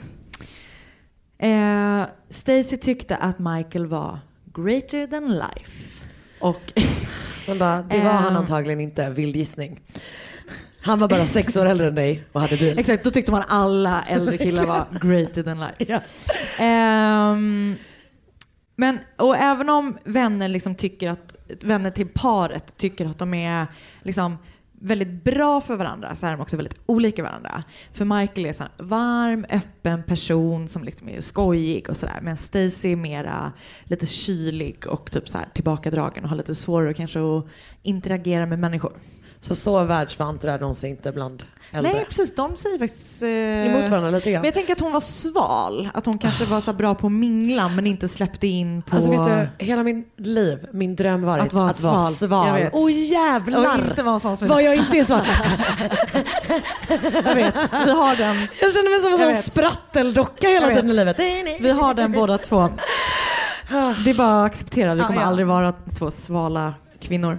[1.39, 6.07] Eh, Stacy tyckte att Michael var greater than life.
[6.41, 6.73] Och
[7.49, 8.37] Man bara, det var han Ehm.
[8.37, 9.81] antagligen inte, vild gissning.
[10.81, 12.79] Han var bara sex år äldre än dig och hade bil.
[12.79, 15.75] Exakt, då tyckte man alla äldre killar var greater than life.
[15.89, 16.01] Ja.
[16.65, 17.77] Ehm,
[18.77, 23.67] men, och även om vänner liksom tycker att, vänner till paret tycker att de är
[24.03, 24.39] liksom
[24.85, 27.65] väldigt bra för varandra så är de också väldigt olika varandra.
[27.93, 32.21] För Michael är så varm, öppen person som liksom är skojig och sådär.
[32.23, 33.53] Men Stacy är mera
[33.85, 37.47] lite kylig och typ så här tillbakadragen och har lite svårare kanske att
[37.83, 38.93] interagera med människor.
[39.45, 41.93] Så så världsvant är de sig inte bland äldre.
[41.93, 43.23] Nej precis, de säger faktiskt...
[43.23, 44.41] Eh, Emot varandra lite grann.
[44.41, 45.89] Men jag tänker att hon var sval.
[45.95, 48.97] Att hon kanske var så bra på att mingla men inte släppte in på...
[48.97, 49.25] Alltså vet
[49.59, 52.13] du, hela min liv, min dröm varit Att vara sval.
[52.13, 52.53] sval.
[52.55, 52.71] Vet.
[52.75, 53.79] Åh jävlar!
[53.79, 54.49] Och inte vara sån som...
[54.49, 55.21] Vad jag inte är sval.
[57.25, 57.55] Jag vet,
[57.87, 58.37] vi har den.
[58.61, 61.19] Jag känner mig som en sån spratteldocka hela tiden i livet.
[61.61, 62.69] Vi har den båda två.
[64.05, 65.27] Det är bara att acceptera, vi Ja, kommer ja.
[65.27, 67.39] aldrig vara två svala kvinnor.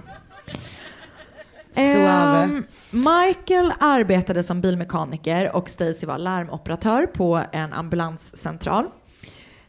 [1.76, 8.86] Ehm, Michael arbetade som bilmekaniker och Stacy var larmoperatör på en ambulanscentral.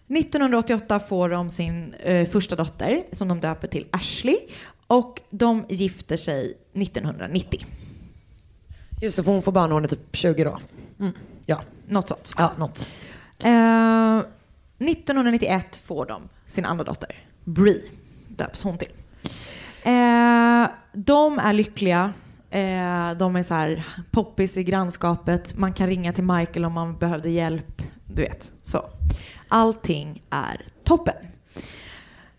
[0.07, 4.37] 1988 får de sin eh, första dotter som de döper till Ashley
[4.87, 7.65] och de gifter sig 1990.
[9.01, 10.59] Just det, för hon får barn när hon är typ 20 då.
[10.99, 11.13] Mm.
[11.45, 11.61] Ja.
[11.87, 12.33] Något sånt.
[12.37, 12.85] ja, något.
[13.43, 14.17] Eh,
[14.79, 17.81] 1991 får de sin andra dotter, Brie,
[18.27, 18.91] döps hon till.
[19.87, 22.13] Eh, de är lyckliga.
[22.49, 25.57] Eh, de är så här poppis i grannskapet.
[25.57, 27.81] Man kan ringa till Michael om man behövde hjälp.
[28.05, 28.85] Du vet, så.
[29.47, 31.15] Allting är toppen.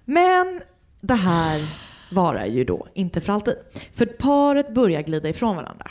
[0.04, 0.60] Men
[1.00, 1.66] det här
[2.12, 3.54] varar ju då inte för alltid.
[3.92, 5.90] För paret börjar glida ifrån varandra.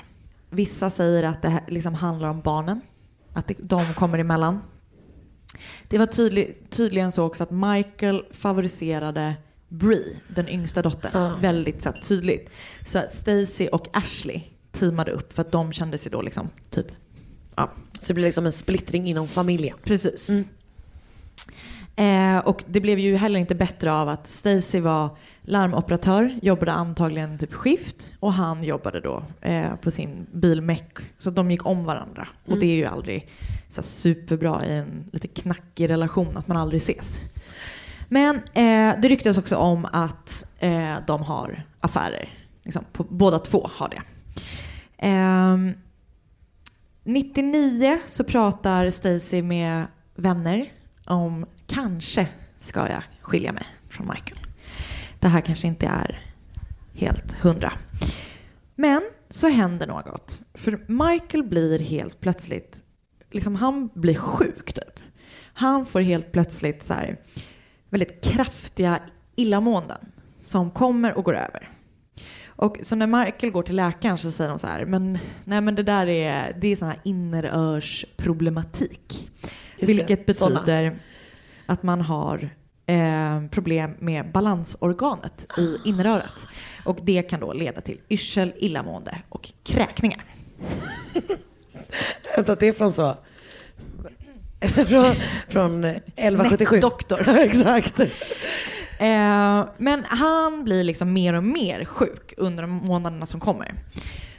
[0.49, 2.81] Vissa säger att det liksom handlar om barnen.
[3.33, 4.61] Att de kommer emellan.
[5.87, 9.35] Det var tydlig, tydligen så också att Michael favoriserade
[9.69, 11.37] Brie, den yngsta dottern, Ja.
[11.41, 12.49] väldigt så här, tydligt.
[12.85, 16.87] Så Stacy och Ashley teamade upp för att de kände sig då liksom typ,
[17.55, 19.77] ja, Så det blir liksom en splittring inom familjen.
[19.83, 20.29] precis.
[21.95, 27.37] Eh, och det blev ju heller inte bättre av att Stacy var larmoperatör, jobbade antagligen
[27.37, 30.97] typ skift och han jobbade då eh, på sin bilmeck.
[31.17, 32.27] Så de gick om varandra.
[32.45, 33.29] Och det är ju aldrig
[33.69, 37.19] så superbra i en lite knackig relation att man aldrig ses.
[38.07, 42.29] Men eh, det ryktas också om att eh, de har affärer.
[42.63, 44.01] Liksom, på, båda två har det.
[45.07, 45.57] Eh,
[47.03, 50.71] 99 så pratar Stacy med vänner
[51.05, 52.27] om kanske
[52.59, 54.39] ska jag skilja mig från Michael.
[55.19, 56.33] Det här kanske inte är
[56.93, 57.73] helt hundra.
[58.75, 60.39] Men så händer något.
[60.53, 62.83] För Michael blir helt plötsligt,
[63.31, 64.99] liksom han blir sjuk typ.
[65.53, 67.17] Han får helt plötsligt så här
[67.89, 68.99] väldigt kraftiga
[69.35, 71.69] illamåenden som kommer och går över.
[72.45, 75.75] Och så när Michael går till läkaren så säger de så här, men, nej, men
[75.75, 79.29] det där är, det är sån här innerörsproblematik.
[79.79, 80.59] det, Vilket såna.
[80.59, 80.99] betyder
[81.65, 82.49] att man har
[82.85, 86.47] eh, problem med balansorganet i innerörat.
[86.85, 90.25] Och det kan då leda till yrsel, illamående och kräkningar.
[92.35, 93.15] Vänta, det är från så...
[94.87, 95.15] från,
[95.47, 96.79] från 1177.
[96.79, 97.29] Doktor.
[97.39, 97.99] Exakt.
[98.99, 103.73] Eh, men han blir liksom mer och mer sjuk under de månaderna som kommer.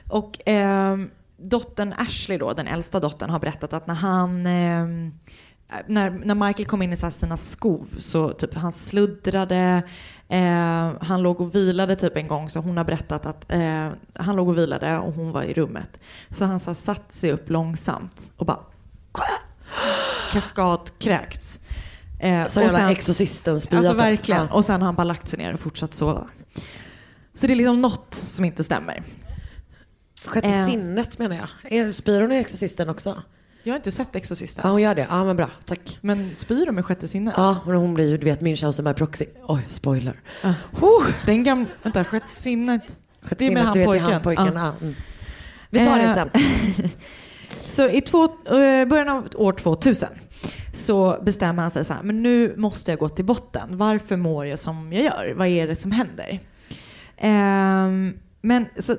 [0.09, 0.97] Och eh,
[1.37, 5.13] dottern Ashley då, den äldsta dottern, har berättat att när han eh,
[5.87, 9.83] när, när Michael kom in i så sina skov så typ han sluddrade,
[10.29, 14.37] eh, han låg och vilade typ en gång så hon har berättat att eh, han
[14.37, 16.01] låg och vilade och hon var i rummet.
[16.31, 18.59] Så han så här, satt sig upp långsamt och bara
[20.33, 21.61] kaskadkräkts.
[22.21, 24.01] Eh, Som jävla Exorcisten spya Alltså typ.
[24.03, 24.47] verkligen.
[24.51, 24.55] Ja.
[24.55, 26.27] Och sen har han bara lagt sig ner och fortsatt sova.
[27.35, 29.03] Så det är liksom något som inte stämmer.
[30.27, 30.67] Sjätte Eh.
[30.67, 31.95] sinnet menar jag.
[31.95, 33.23] Spyr hon i Exorcisten också?
[33.63, 34.63] Jag har inte sett Exorcisten.
[34.65, 35.07] Ja hon gör det.
[35.11, 35.99] Ja men bra, tack.
[36.01, 37.35] Men spyr de i sjätte sinnet?
[37.37, 39.25] Ja, men hon blir ju du vet Münchhausen by proxy.
[39.47, 40.21] Oj, spoiler.
[41.27, 42.83] Den gamla, vänta, sjätte sinnet.
[43.23, 44.07] Sjätte Det är med sinnet, han du vet, pojken.
[44.07, 44.47] det han pojken.
[44.55, 44.61] Ja.
[44.67, 44.75] Ja.
[44.81, 44.95] Mm.
[45.71, 46.31] Vi tar det Eh, sen.
[47.49, 50.09] Så i två, eh, början av år 2000
[50.75, 53.79] så bestämmer han sig så här, men nu måste jag gå till botten.
[53.79, 55.35] Varför mår jag som jag gör?
[55.37, 56.41] Vad är det som händer?
[57.23, 58.97] Um, men så,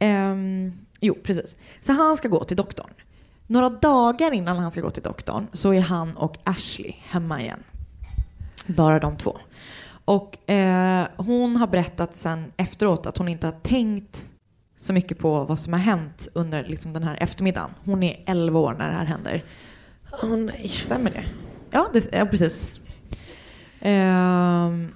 [0.00, 1.56] Um, jo precis.
[1.80, 2.90] Så han ska gå till doktorn.
[3.46, 7.62] Några dagar innan han ska gå till doktorn så är han och Ashley hemma igen.
[8.66, 9.38] Bara de två.
[10.04, 14.26] Och eh, hon har berättat sen efteråt att hon inte har tänkt
[14.80, 17.70] så mycket på vad som har hänt under liksom, den här eftermiddagen.
[17.84, 19.44] Hon är 11 år när det här händer.
[20.22, 20.68] Åh nej.
[20.68, 21.24] Stämmer det?
[21.70, 22.80] Ja, det, ja precis.
[23.80, 24.94] Ehm,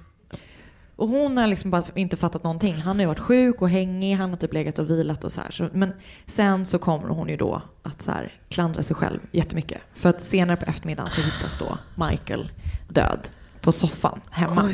[0.95, 2.75] och hon har liksom bara inte fattat någonting.
[2.75, 5.41] Han har ju varit sjuk och hängig, han har typ legat och vilat och så
[5.41, 5.51] här.
[5.51, 5.93] Så, men
[6.27, 9.81] sen så kommer hon ju då att så här, klandra sig själv jättemycket.
[9.93, 12.51] För att senare på eftermiddagen så hittas då Michael
[12.89, 13.29] död
[13.61, 14.69] på soffan hemma.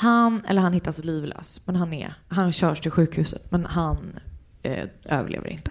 [0.00, 4.18] Han, eller han hittas livlös, men han, är, han körs till sjukhuset, men han
[4.62, 5.70] eh, överlever inte.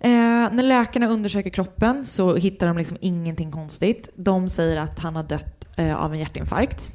[0.00, 4.08] Eh, när läkarna undersöker kroppen så hittar de liksom ingenting konstigt.
[4.16, 6.90] De säger att han har dött eh, av en hjärtinfarkt.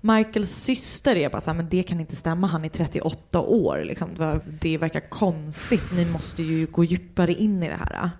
[0.00, 3.84] Michaels syster är bara så här, men det kan inte stämma, han är 38 år.
[3.84, 4.08] Liksom.
[4.14, 8.10] Det Det verkar konstigt, ni måste ju gå djupare in i det här.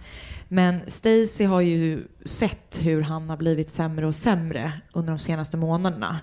[0.49, 5.57] Men Stacy har ju sett hur han har blivit sämre och sämre under de senaste
[5.57, 6.21] månaderna.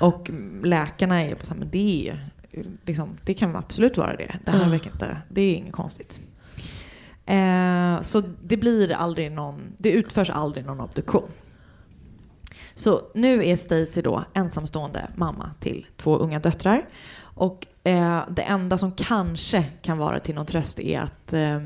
[0.00, 0.30] Och
[0.62, 2.30] läkarna är på men det, är,
[2.86, 4.36] liksom, det kan absolut vara det.
[4.44, 6.20] Det här verkar inte, det är inget konstigt.
[7.26, 11.28] Eh, så det blir aldrig någon, det utförs aldrig någon obduktion.
[12.74, 16.86] Så nu är Stacy då ensamstående mamma till två unga döttrar.
[17.34, 21.60] Och eh, det enda som kanske kan vara till någon tröst är att eh,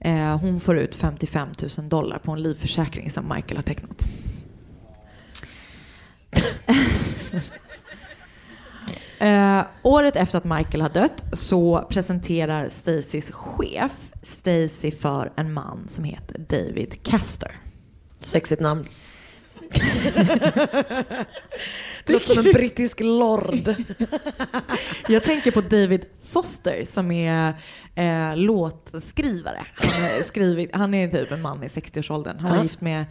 [0.00, 1.48] Eh, hon får ut 55
[1.78, 4.06] 000 dollar på en livförsäkring som Michael har tecknat.
[9.20, 15.88] Eh, året efter att Michael har dött så presenterar Stacys chef Stacy för en man
[15.88, 17.52] som heter David Caster.
[18.18, 18.84] Sexigt namn.
[22.04, 23.74] Det låter som en brittisk lord.
[25.08, 27.54] Jag tänker på David Foster som är
[27.94, 29.64] eh, låtskrivare.
[29.74, 32.38] Han är, skrivit, han är typ en man i 60-årsåldern.
[32.38, 32.62] Han var Ja.
[32.62, 33.04] gift med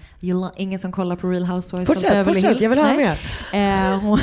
[0.57, 2.51] ingen som kollar på Real Housewives Fortsätt, of Beverly fortsätt.
[2.51, 2.61] Hills.
[2.61, 2.93] Jag vill höra
[3.53, 3.91] Nej.
[3.93, 4.19] Eh, hon,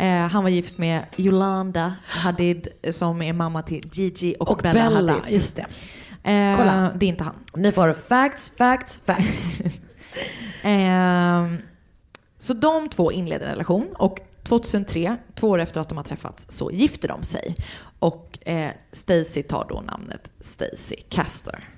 [0.00, 4.90] eh, han var gift med Yolanda Hadid som är mamma till Gigi och, Och Bella,
[4.90, 5.34] Bella, Hadid.
[5.34, 5.66] just det.
[6.32, 6.92] Eh, Kolla.
[6.96, 7.34] Det är inte han.
[7.56, 9.52] Ni får facts, facts, facts.
[10.62, 11.58] Ehm,
[12.38, 16.46] så de två inleder en relation och 2003, två år efter att de har träffats,
[16.48, 17.56] så gifter de sig.
[17.98, 21.68] Och eh, Stacy tar då namnet Stacy Castor.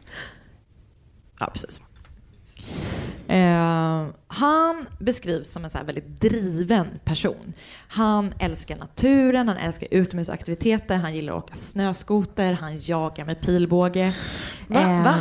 [1.40, 1.80] Ja, precis.
[3.28, 7.52] Eh, han beskrivs som en så väldigt driven person.
[7.88, 14.14] Han älskar naturen, han älskar utomhusaktiviteter, han gillar att åka snöskoter, han jagar med pilbåge.
[14.66, 14.80] Va?
[14.80, 15.20] Eh, Va?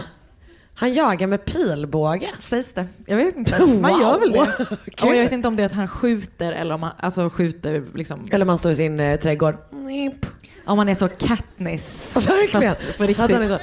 [0.80, 2.30] Han jagar med pilbåge?
[2.40, 2.88] Sägs det.
[3.06, 3.60] Jag vet inte.
[3.66, 4.02] Man Wow.
[4.02, 4.66] gör väl det.
[5.02, 7.84] Och jag vet inte om det är att han skjuter eller om han alltså skjuter
[7.96, 8.28] liksom.
[8.32, 9.56] Eller man står i sin eh, trädgård.
[9.72, 10.26] Nip.
[10.66, 12.16] Om man är så Katniss.
[12.16, 12.76] Verkligen.
[12.76, 13.32] Fast på riktigt.
[13.32, 13.60] Han är så...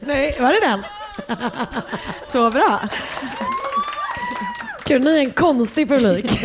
[0.00, 0.82] Nej, var det den?
[2.32, 2.80] Så bra.
[4.86, 6.44] Gud, ni är en konstig publik.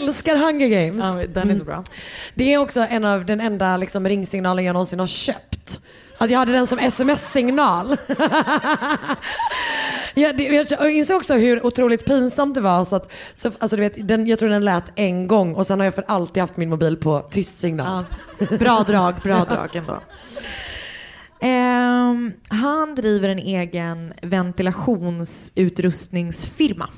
[0.00, 1.04] Älskar Hunger Games.
[1.04, 1.84] Ja, den är så bra.
[2.34, 5.80] Det är också en av den enda liksom, ringsignalen jag någonsin har köpt.
[6.24, 7.96] Att jag hade den som sms-signal.
[10.14, 12.84] jag, jag insåg också hur otroligt pinsamt det var.
[12.84, 15.80] Så att, så, alltså, du vet, den, jag tror den lät en gång och sen
[15.80, 18.04] har jag för alltid haft min mobil på tyst signal.
[18.58, 20.00] Bra drag, bra drag ändå.
[21.42, 26.90] Um, han driver en egen ventilationsutrustningsfirma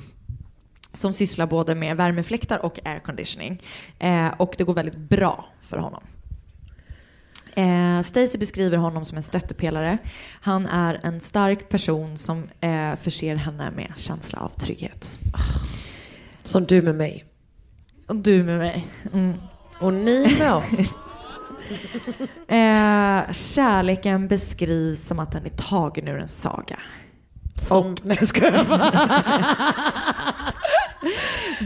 [0.93, 3.63] som sysslar både med värmefläktar och airconditioning.
[3.99, 6.03] Eh, och det går väldigt bra för honom.
[7.57, 9.97] Eh, Stacy beskriver honom som en stöttepelare.
[10.41, 15.19] Han är en stark person som eh, förser henne med känsla av trygghet.
[16.43, 17.25] Som du med mig.
[18.07, 18.87] Och du med mig.
[19.13, 19.33] Mm.
[19.79, 20.95] Och ni med oss.
[22.47, 26.79] Eh, kärleken beskrivs som att den är tagen ur en saga.
[27.55, 28.53] Som, nej jag skojar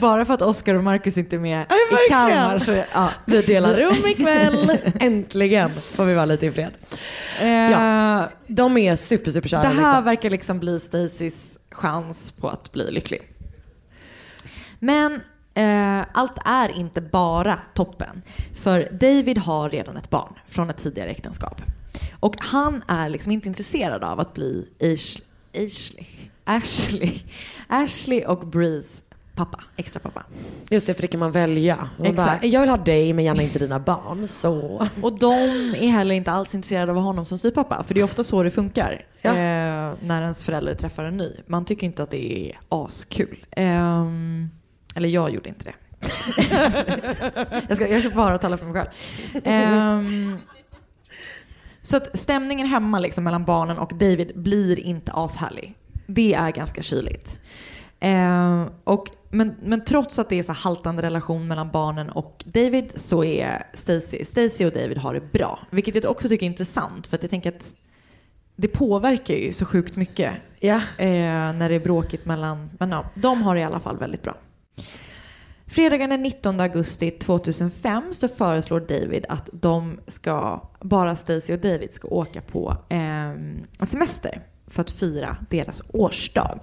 [0.01, 0.25] bara.
[0.25, 1.75] För att Oscar och Marcus inte är med Ja,
[2.07, 2.09] i.
[2.09, 3.09] Kalmar så ja.
[3.25, 4.77] Vi delar rum ikväll.
[4.99, 6.71] Äntligen får vi vara lite i fred.
[7.41, 9.61] Eh, Ja, de är super, super kära.
[9.61, 10.03] Det här liksom.
[10.05, 13.21] verkar liksom bli Stacys chans på att bli lycklig.
[14.79, 15.13] Men
[15.53, 18.21] eh, allt är inte bara toppen.
[18.63, 21.61] För David har redan ett barn från ett tidigare äktenskap.
[22.19, 25.21] Och han är liksom inte intresserad av att bli Ash-
[25.53, 26.05] Ashley,
[26.43, 27.19] Ashley,
[27.67, 29.03] Ashley och Brees
[29.35, 30.23] pappa, extra pappa.
[30.69, 31.89] Just det, för det kan man välja.
[31.97, 32.41] Man Exakt.
[32.41, 34.27] Bara, jag vill ha dig men gärna inte dina barn.
[34.27, 34.87] Så.
[35.01, 35.33] Och de
[35.79, 37.83] är heller inte alls intresserade av att ha honom som styvpappa.
[37.83, 39.29] För det är ofta så det funkar Ja.
[39.29, 41.31] eh, när ens förälder träffar en ny.
[41.47, 43.45] Man tycker inte att det är askul.
[43.51, 44.49] Ehm,
[44.95, 45.73] eller jag gjorde inte det.
[47.69, 48.89] jag, ska, jag ska bara tala för mig själv.
[49.43, 50.37] Ehm,
[51.81, 55.73] så att stämningen hemma liksom mellan barnen och David blir inte ashärlig.
[56.07, 57.39] Det är ganska kyligt.
[58.01, 62.91] Eh, och, men, men trots att det är så haltande relation mellan barnen och David
[62.95, 65.59] så är Stacy, Stacy och David har det bra.
[65.69, 67.73] Vilket jag också tycker är intressant för att jag tänker att
[68.55, 70.75] det påverkar ju så sjukt mycket Ja.
[70.97, 74.21] eh, när det är bråkigt mellan, men ja, de har det i alla fall väldigt
[74.23, 74.35] bra.
[75.67, 81.93] Fredagen den 19 augusti 2005 så föreslår David att de ska, bara Stacy och David
[81.93, 86.59] ska åka på eh, semester för att fira deras årsdag.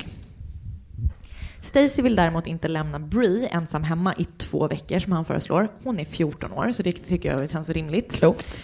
[1.68, 5.68] Stacy vill däremot inte lämna Brie ensam hemma i två veckor som han föreslår.
[5.84, 8.12] Hon är 14 år så det tycker jag känns rimligt.
[8.12, 8.60] Klokt.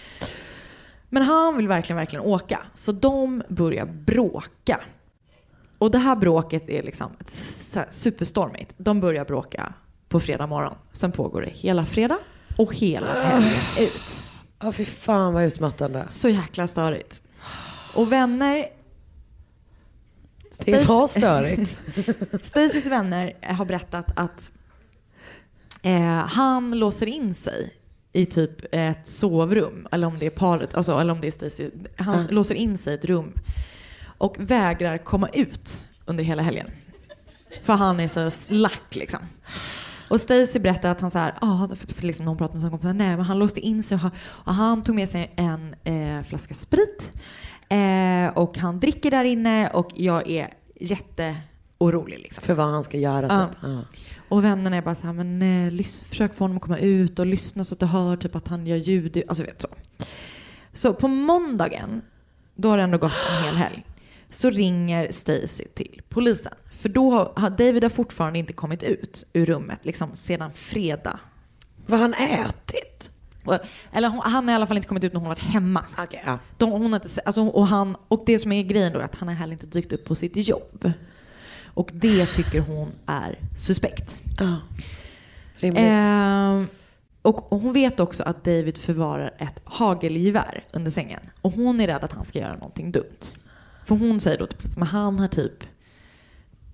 [1.09, 2.59] Men han vill verkligen, verkligen åka.
[2.73, 4.79] Så de börjar bråka.
[5.77, 7.11] Och det här bråket är liksom
[7.89, 8.73] superstormigt.
[8.77, 9.73] De börjar bråka
[10.09, 10.75] på fredag morgon.
[10.91, 12.17] Sen pågår det hela fredag
[12.57, 14.21] och hela helgen ut.
[14.59, 16.05] Ja, fy fan vad utmattande.
[16.09, 17.21] Så jäkla störigt.
[17.93, 18.74] Och vänner...
[20.57, 21.77] Det var störigt.
[22.45, 24.51] Stacys vänner har berättat att
[25.81, 27.73] eh, han låser in sig
[28.13, 31.69] i typ ett sovrum, eller om det är paret, alltså, eller om det är Stacy.
[31.97, 32.25] Han Ja.
[32.29, 33.33] låser in sig i ett rum
[34.17, 36.67] och vägrar komma ut under hela helgen.
[37.63, 39.19] För han är så slack liksom.
[40.09, 42.71] Och Stacy berättar att han så här, ah, för- liksom när hon pratar med sina
[42.71, 45.75] kompisar, nej men han låste in sig och han, och han tog med sig en
[45.83, 47.11] eh, flaska sprit.
[47.69, 50.49] Eh, och han dricker där inne och jag är
[50.79, 52.43] jätteorolig liksom.
[52.43, 53.47] För vad han ska göra.
[53.47, 53.57] Typ.
[53.63, 53.79] Ja.
[54.29, 57.19] Och vännerna är bara så här, men eh, lys- försök få honom att komma ut
[57.19, 59.23] och lyssna så att du hör typ att han gör ljud.
[59.27, 59.67] Alltså vet så.
[60.73, 62.01] Så på måndagen,
[62.55, 63.85] då har det ändå gått en hel helg,
[64.29, 66.53] så ringer Stacy till polisen.
[66.71, 71.19] För då har David har fortfarande inte kommit ut ur rummet liksom sedan fredag.
[71.85, 72.13] Vad har han
[72.45, 73.11] ätit?
[73.91, 75.85] Eller hon, han har i alla fall inte kommit ut när hon har varit hemma.
[75.97, 76.39] Okej, ja.
[76.57, 79.15] De, hon har inte, alltså, och, han, och det som är grejen då är att
[79.15, 80.91] han har heller inte dykt upp på sitt jobb.
[81.63, 84.21] Och det tycker hon är suspekt.
[84.39, 84.57] ja.
[85.57, 85.83] Rimligt.
[85.83, 86.67] Ehm,
[87.21, 91.19] och och hon vet också att David förvarar ett hagelgevär under sängen.
[91.41, 93.21] Och hon är rädd att han ska göra någonting dumt.
[93.85, 95.63] För hon säger då typ, men han har typ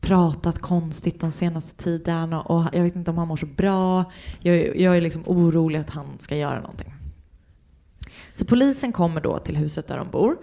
[0.01, 4.11] pratat konstigt de senaste tiden och, och jag vet inte om han mår så bra.
[4.39, 6.93] Jag, är- jag är liksom orolig att han ska göra någonting.
[8.33, 10.37] Så polisen kommer då till huset där de bor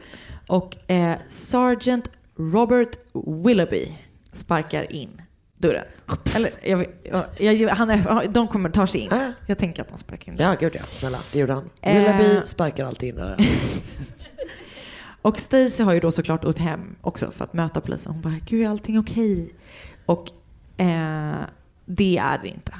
[0.46, 2.96] och eh, Sergeant Robert
[3.44, 3.88] Willoughby
[4.32, 5.22] sparkar in
[5.58, 5.84] dörren.
[6.36, 6.86] Eller, jag,
[7.38, 9.12] jag, han är, de kommer ta sig in.
[9.12, 9.32] Ah.
[9.46, 10.50] Jag tänker att de sparkar in dörren.
[10.50, 10.82] Ja, gud ja.
[10.90, 11.70] Snälla, det gjorde han.
[11.80, 11.94] Eh.
[11.98, 13.38] Willoughby sparkar alltid in dörren.
[15.28, 18.12] Och Stacy har ju då såklart åkt hem också för att möta polisen.
[18.12, 19.54] Hon bara, gud är allting okej?
[20.06, 20.28] Och
[20.76, 21.40] eh,
[21.84, 22.72] det är det inte.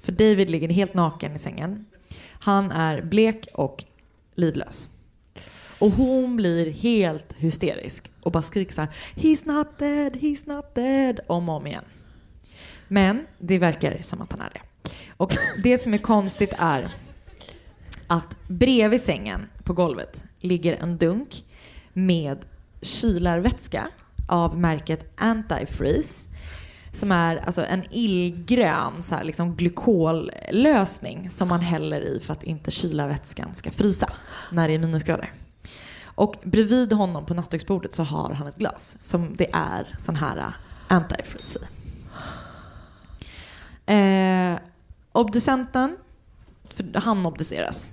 [0.00, 1.84] För David ligger helt naken i sängen.
[2.30, 3.84] Han är blek och
[4.34, 4.88] livlös.
[5.78, 10.74] Och hon blir helt hysterisk och bara skriker så här, He's not dead, he's not
[10.74, 11.84] dead, om och om igen.
[12.88, 14.90] Men det verkar som att han är det.
[15.16, 15.32] Och
[15.62, 16.94] det som är konstigt är
[18.06, 21.44] att bredvid sängen på golvet ligger en dunk
[21.92, 22.38] med
[22.82, 23.88] kylarvätska
[24.28, 26.26] av märket Antifreeze
[26.92, 32.42] som är alltså en illgrön så här, liksom glykollösning som man häller i för att
[32.42, 34.12] inte kylarvätskan ska frysa
[34.50, 35.32] när det är minusgrader.
[36.04, 40.36] Och bredvid honom på nattduksbordet så har han ett glas som det är sån här
[40.36, 40.52] äh,
[40.88, 41.62] antifreeze i.
[43.86, 44.58] Eh,
[45.12, 45.96] obducenten,
[46.68, 47.86] för han obduceras.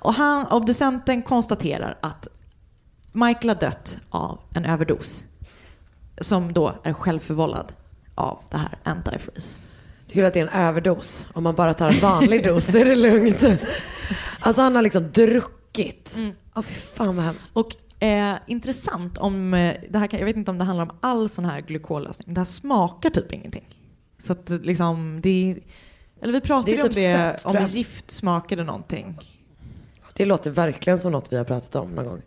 [0.00, 2.28] och han, obducenten konstaterar att
[3.16, 5.24] Michael har dött av en överdos
[6.20, 7.72] som då är självförvållad
[8.14, 9.58] av det här antifreeze.
[10.06, 11.26] Tycker du att det är en överdos?
[11.32, 13.44] Om man bara tar en vanlig dos så är det lugnt.
[14.40, 16.18] Alltså han har liksom druckit.
[16.54, 17.50] Åh fy fan vad hemskt.
[17.52, 21.28] Och eh, intressant om, eh, det här jag vet inte om det handlar om all
[21.28, 23.68] sån här glykollösning, det här smakar typ ingenting.
[24.18, 25.58] Så att liksom, det är,
[26.22, 29.18] eller vi pratade Det är ju om typ det, sött, om gift smakade någonting.
[30.12, 32.22] Det låter verkligen som något vi har pratat om någon gång.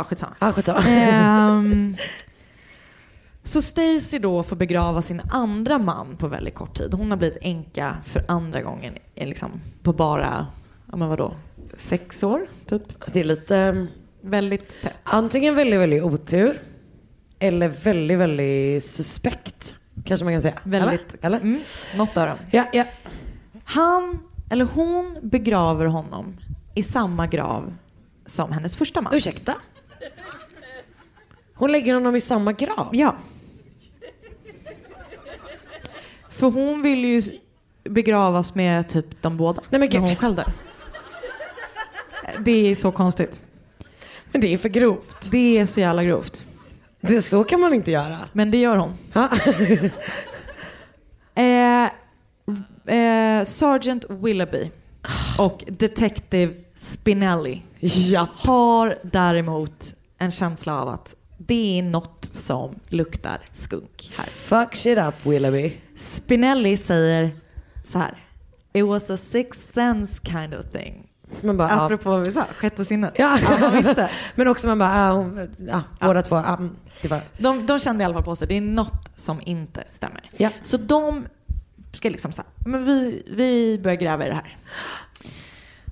[0.00, 0.34] Ja, skitsamma.
[0.40, 0.80] Ja, skitsamma.
[0.80, 1.96] Ehm,
[3.44, 6.94] så Stacy då får begrava sin andra man på väldigt kort tid.
[6.94, 9.50] Hon har blivit änka för andra gången eh, liksom,
[9.82, 10.46] på bara,
[10.90, 11.34] ja men vadå,
[11.76, 12.82] sex år typ.
[13.12, 13.56] Det är lite...
[13.56, 13.86] mm,
[14.22, 14.92] Väldigt tätt.
[15.04, 16.58] Antingen väldigt, väldigt otur.
[17.38, 19.74] Eller väldigt, väldigt suspekt.
[20.04, 20.58] Kanske man kan säga.
[20.64, 21.36] Väldigt, Eller?
[21.36, 21.40] eller?
[21.46, 21.60] Mm,
[21.96, 22.36] något av dem.
[22.50, 22.84] Ja, ja.
[23.64, 24.18] Han,
[24.50, 26.36] eller hon, begraver honom
[26.74, 27.74] i samma grav
[28.26, 29.14] som hennes första man.
[29.14, 29.54] Ursäkta?
[31.54, 32.88] Hon lägger honom i samma grav?
[32.92, 33.16] Ja.
[36.30, 37.22] För hon vill ju
[37.84, 39.62] begravas med typ de båda.
[39.70, 40.00] Nej, men gud.
[40.00, 40.52] hon själv dör.
[42.38, 43.40] Det är så konstigt.
[44.32, 45.28] Men det är för grovt.
[45.30, 46.44] Det är så jävla grovt.
[47.00, 48.18] Det, så kan man inte göra.
[48.32, 48.94] Men det gör hon.
[51.34, 51.84] eh,
[52.96, 54.70] eh, Sergeant Willoughby
[55.38, 58.26] och Detective Spinelli Ja.
[58.34, 64.26] har däremot en känsla av att det är något som luktar skunk här.
[64.26, 65.76] Fuck shit up Willoughby.
[65.96, 67.30] Spinelli säger
[67.84, 68.24] så här.
[68.72, 71.06] It was a sixth sense kind of thing.
[71.40, 71.70] Man bara.
[71.70, 73.12] Apropå vad vi sa, sjätte sinnet.
[73.16, 73.38] Ja.
[73.42, 74.10] Ja, man visste.
[74.34, 76.36] Men också man bara, ja, hon, ja, båda två.
[76.36, 79.40] Mm, det var, De, de kände i alla fall på sig, det är något som
[79.44, 80.30] inte stämmer.
[80.36, 80.50] Ja.
[80.62, 81.26] Så de
[81.92, 84.56] ska liksom säga, men vi, vi börjar gräva i det här.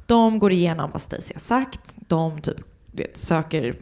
[0.08, 2.56] De går igenom vad Stacey har sagt, de typ,
[2.92, 3.76] vet, söker,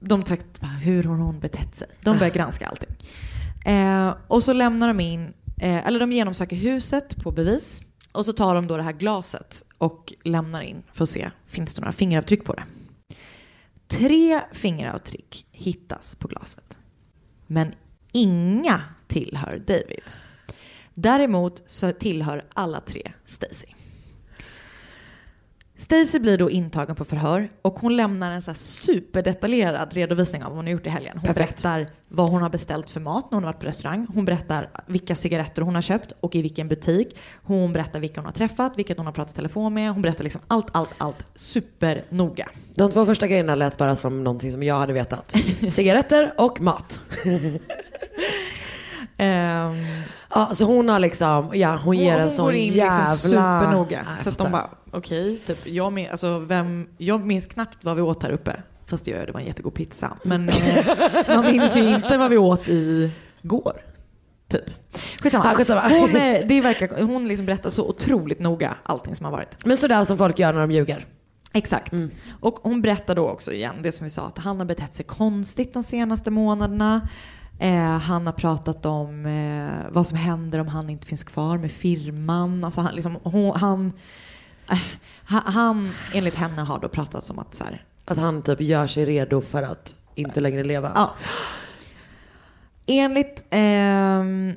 [0.00, 0.46] de sagt,
[0.82, 1.88] hur har hon betett sig?
[2.00, 2.96] De börjar granska allting.
[3.64, 7.82] Eh, och så lämnar de in, eh, eller de genomsöker huset på bevis.
[8.12, 11.74] Och så tar de då det här glaset och lämnar in för att se, finns
[11.74, 12.64] det några fingeravtryck på det?
[13.86, 16.78] Tre fingeravtryck hittas på glaset.
[17.46, 17.74] Men
[18.12, 20.02] inga tillhör David.
[20.94, 23.66] Däremot så tillhör alla tre Stacy.
[25.82, 30.56] Stacy blir då intagen på förhör och hon lämnar en så superdetaljerad redovisning av vad
[30.56, 31.12] hon har gjort i helgen.
[31.16, 31.62] Hon Perfekt.
[31.62, 34.06] berättar vad hon har beställt för mat när hon har varit på restaurang.
[34.14, 37.16] Hon berättar vilka cigaretter hon har köpt och i vilken butik.
[37.42, 39.92] Hon berättar vilka hon har träffat, vilka hon har pratat telefon med.
[39.92, 42.48] Hon berättar liksom allt, allt, allt supernoga.
[42.74, 45.34] de två första grejerna lät bara som någonting som jag hade vetat.
[45.70, 47.00] Cigaretter och mat.
[49.22, 49.86] Ehm,
[50.34, 53.10] Ja, så hon har liksom, ja hon ger en hon sån går in jävla...
[53.10, 54.06] liksom supernoga.
[54.22, 58.02] Så att de bara, okej, typ, jag, min, alltså, vem, jag minns knappt vad vi
[58.02, 58.62] åt här uppe.
[58.86, 60.16] Fast det gör jag, det var en jättegod pizza.
[60.22, 60.86] Men eh,
[61.28, 63.10] man minns ju inte vad vi åt i
[63.42, 63.72] går.
[64.48, 64.64] Typ.
[65.22, 65.44] Skitsamma.
[65.46, 65.80] Ja, skitsamma.
[65.80, 69.64] Hon, eh, det verkar, hon liksom berättar så otroligt noga allting som har varit.
[69.64, 71.06] Men sådär som folk gör när de ljuger.
[71.52, 71.92] Exakt.
[72.40, 75.04] Och hon berättar då också igen, det som vi sa, att han har betett sig
[75.04, 77.08] konstigt de senaste månaderna.
[77.62, 81.72] Eh, han har pratat om eh, vad som händer om han inte finns kvar med
[81.72, 82.64] firman.
[82.64, 83.92] Alltså han, liksom, hon, han,
[84.70, 84.78] eh,
[85.24, 89.04] han, enligt henne, har då pratat om att så här, Att han typ gör sig
[89.04, 90.92] redo för att inte längre leva.
[90.94, 91.14] Ja.
[92.86, 94.54] Enligt, ehm,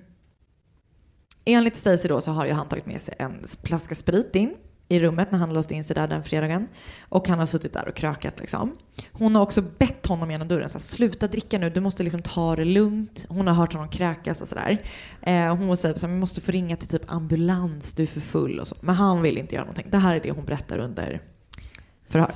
[1.46, 4.56] enligt Stacey då så har ju han tagit med sig en flaska sprit in
[4.88, 6.68] i rummet när han låste in sig där den fredagen.
[7.10, 8.78] Och han har suttit där och krökat liksom.
[9.12, 12.22] Hon har också bett honom genom dörren så här, sluta dricka nu, du måste liksom
[12.22, 13.26] ta det lugnt.
[13.30, 14.82] Hon har hört honom kräkas och sådär.
[15.22, 18.22] Eh, hon säger så här, vi måste få ringa till typ ambulans, du är för
[18.22, 18.76] full och så.
[18.82, 19.88] Men han vill inte göra någonting.
[19.90, 21.22] Det här är det hon berättar under
[22.08, 22.34] förhör.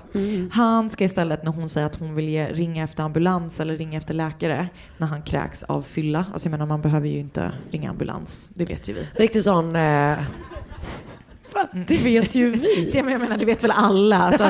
[0.52, 3.97] Han ska istället när hon säger att hon vill ge, ringa efter ambulans eller ringa
[3.97, 6.26] efter läkare när han kräks av fylla.
[6.34, 9.08] Alltså jag menar man behöver ju inte ringa ambulans, det vet ju vi.
[9.16, 9.76] Riktigt sån...
[9.76, 10.18] Eh...
[11.88, 12.89] Det vet ju vi.
[12.93, 14.18] Det, men jag menar, det vet väl alla.
[14.18, 14.43] Alltså,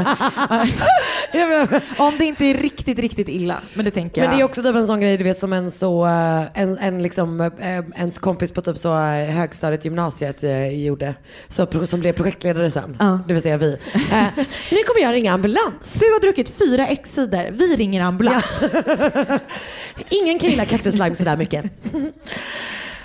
[1.98, 3.62] om det inte är riktigt, riktigt illa.
[3.74, 4.38] Men det tänker Men jag.
[4.38, 7.04] det är också typ en sån grej du vet som en så, eh, en, en
[7.04, 10.44] liksom, eh, ens kompis på typ så eh, högstadiet gymnasiet
[10.74, 11.16] gjorde.
[11.48, 12.96] Så, som blev projektledare sen.
[13.00, 13.20] Ja.
[13.28, 13.74] Det vill säga vi.
[13.94, 14.28] Eh,
[14.72, 15.94] nu kommer jag ringa ambulans.
[16.00, 18.64] Du har druckit fyra X-sidor, vi ringer ambulans.
[20.10, 21.66] Ingen kan gilla cactus slime sådär mycket.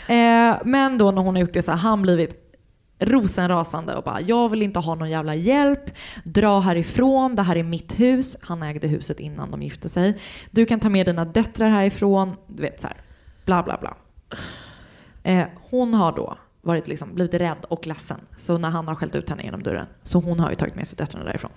[0.08, 2.43] Eh, men då när hon har gjort det så har han blivit
[2.98, 5.90] rosenrasande och bara jag vill inte ha någon jävla hjälp,
[6.24, 8.36] dra härifrån, det här är mitt hus.
[8.40, 10.18] Han ägde huset innan de gifte sig.
[10.50, 12.96] Du kan ta med dina döttrar härifrån, du vet så här,
[13.44, 13.96] bla bla bla.
[15.22, 18.20] Eh, hon har då varit liksom, blivit rädd och ledsen.
[18.38, 20.88] Så när han har skällt ut henne genom dörren, så hon har ju tagit med
[20.88, 21.50] sig döttrarna därifrån.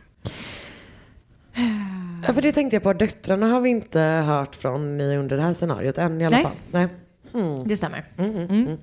[2.28, 2.94] Ja, för det tänkte jag på.
[2.94, 6.46] Döttrarna har vi inte hört från under det här scenariot än i alla Nej.
[6.46, 6.56] fall.
[6.72, 6.88] Nej.
[7.34, 7.68] Mm.
[7.68, 8.06] Det stämmer.
[8.18, 8.78] Mm.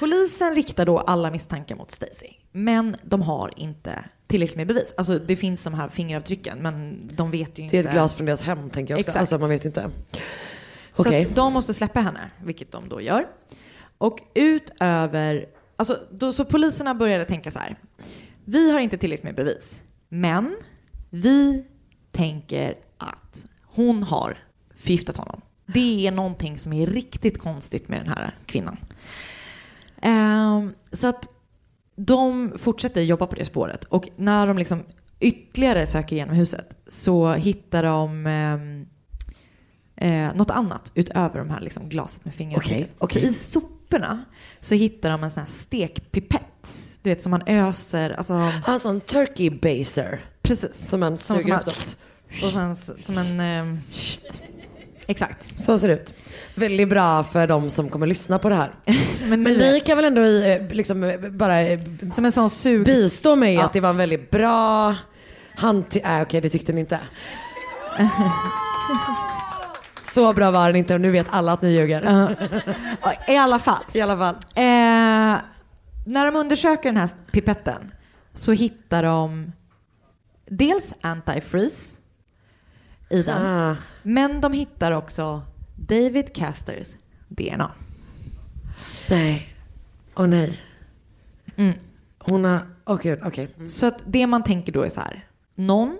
[0.00, 4.94] Polisen riktar då alla misstankar mot Stacy, men de har inte tillräckligt med bevis.
[4.96, 7.76] Alltså det finns de här fingeravtrycken, men de vet ju inte.
[7.76, 9.10] Det är ett glas från deras hem tänker jag också.
[9.10, 9.20] Exakt.
[9.20, 9.90] Alltså man vet inte.
[10.94, 13.26] Så att de måste släppa henne, vilket de då gör.
[13.98, 15.46] Och utöver,
[15.76, 17.76] alltså då, så poliserna började tänka så här.
[18.44, 20.56] Vi har inte tillräckligt med bevis, men
[21.10, 21.64] vi
[22.12, 24.38] tänker att hon har
[24.78, 25.40] förgiftat honom.
[25.66, 28.76] Det är någonting som är riktigt konstigt med den här kvinnan.
[30.02, 31.28] Ehm, så att
[31.96, 34.82] de fortsätter jobba på det spåret och när de liksom
[35.20, 38.86] ytterligare söker igenom huset så hittar de ehm,
[39.96, 42.34] eh, något annat utöver de här liksom glaset med.
[42.56, 43.22] Okej, okej.
[43.22, 44.24] För I soporna
[44.60, 46.82] så hittar de en sån här stekpipett.
[47.02, 48.52] Du vet som man öser, alltså...
[48.66, 50.24] Ah, sån turkey baser.
[50.42, 50.88] Precis.
[50.88, 51.96] Som man Som- suger som upp doft.
[52.42, 53.40] Och sen som en...
[53.40, 53.78] ehm,
[55.10, 55.60] exakt.
[55.60, 56.14] Så ser det ut.
[56.54, 58.74] Väldigt bra för de som kommer lyssna på det här.
[59.28, 61.80] Men, Men vi kan väl ändå i, eh, liksom eh, bara eh,
[62.14, 62.84] Som en sån sug...
[62.86, 63.62] bistå mig Ja.
[63.64, 64.94] att det var en väldigt bra
[65.56, 66.00] hanti...
[66.04, 67.00] Äh, okej, det tyckte ni inte.
[70.12, 72.36] Så bra var den inte och nu vet alla att ni ljuger.
[73.28, 73.84] I alla fall.
[73.92, 74.34] I alla fall.
[74.34, 75.40] Eh,
[76.06, 77.92] när de undersöker den här pipetten
[78.34, 79.52] så hittar de
[80.46, 81.90] dels antifreeze
[83.10, 83.46] i den.
[83.46, 83.76] Ah.
[84.02, 85.42] Men de hittar också
[85.76, 86.94] David Casters
[87.28, 87.72] DNA.
[89.10, 89.54] Nej.
[90.14, 90.60] Åh nej.
[91.56, 91.78] Mm.
[92.18, 92.60] Hon har...
[92.86, 93.54] Åh gud, okej.
[93.68, 95.26] Så att det man tänker då är så här.
[95.54, 95.98] Någon,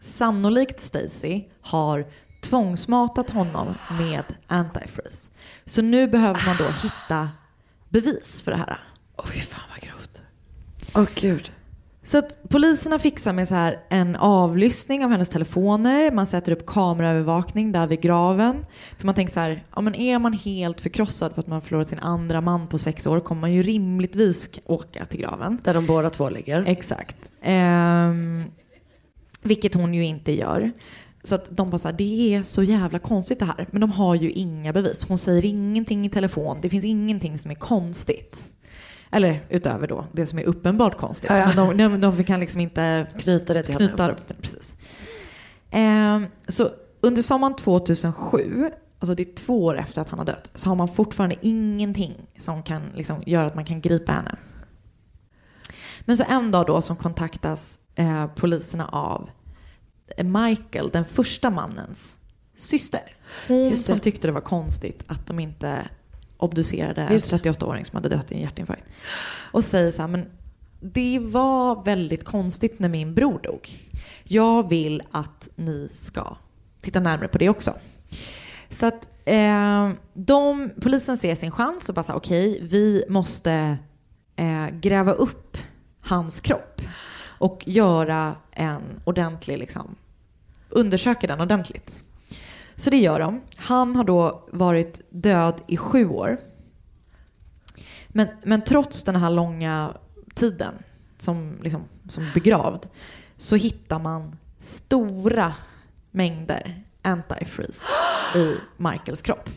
[0.00, 2.06] sannolikt Stacy, har
[2.40, 5.30] tvångsmatat honom med antifreeze.
[5.64, 7.28] Så nu behöver man då hitta
[7.88, 8.78] bevis för det här.
[9.16, 10.22] Åh fy fan vad grovt.
[10.94, 11.52] Åh gud.
[12.08, 16.10] Så att poliserna fixar med så här en avlyssning av hennes telefoner.
[16.10, 18.66] Man sätter upp kameraövervakning där vid graven.
[18.98, 21.88] För man tänker så här, ja men är man helt förkrossad för att man förlorat
[21.88, 25.58] sin andra man på sex år kommer man ju rimligtvis åka till graven.
[25.64, 26.64] Där de båda två ligger.
[26.66, 27.32] Exakt.
[27.42, 28.44] Ehm,
[29.42, 30.72] vilket hon ju inte gör.
[31.22, 33.66] Så att de bara så här, det är så jävla konstigt det här.
[33.70, 35.04] Men de har ju inga bevis.
[35.08, 36.58] Hon säger ingenting i telefon.
[36.62, 38.44] Det finns ingenting som är konstigt.
[39.10, 41.30] Eller utöver då det som är uppenbart konstigt.
[41.30, 41.66] Ja, ja.
[41.66, 43.88] Men de, de, kan liksom inte Knyta det till henne.
[43.88, 44.34] knyta upp det.
[44.34, 44.76] Precis.
[45.70, 50.50] Ehm, så under sommaren 2007, alltså det är två år efter att han har dött,
[50.54, 54.36] så har man fortfarande ingenting som kan liksom göra att man kan gripa henne.
[56.00, 59.30] Men så en dag då som kontaktas eh, poliserna av
[60.18, 62.16] Michael, den första mannens
[62.56, 63.16] syster.
[63.48, 65.88] Hon som tyckte det var konstigt att de inte
[66.38, 67.36] obducerade en Just det.
[67.36, 68.84] 38-åring som hade dött i en hjärtinfarkt.
[69.52, 70.26] Och säger så här, men
[70.80, 73.90] det var väldigt konstigt när min bror dog.
[74.24, 76.36] Jag vill att ni ska
[76.80, 77.74] titta närmare på det också.
[78.70, 83.78] Så att eh, de, polisen ser sin chans och bara här, okej, vi måste
[84.36, 85.56] eh, gräva upp
[86.00, 86.80] hans kropp
[87.38, 89.96] och göra en ordentlig, liksom,
[90.68, 92.04] undersöka den ordentligt.
[92.78, 93.40] Så det gör de.
[93.56, 96.38] Han har då varit död i sju år.
[98.08, 99.94] Men, men trots den här långa
[100.34, 100.74] tiden
[101.18, 102.86] som, liksom, som begravd
[103.36, 105.54] så hittar man stora
[106.10, 107.84] mängder antifreeze
[108.34, 109.50] i Michaels kropp.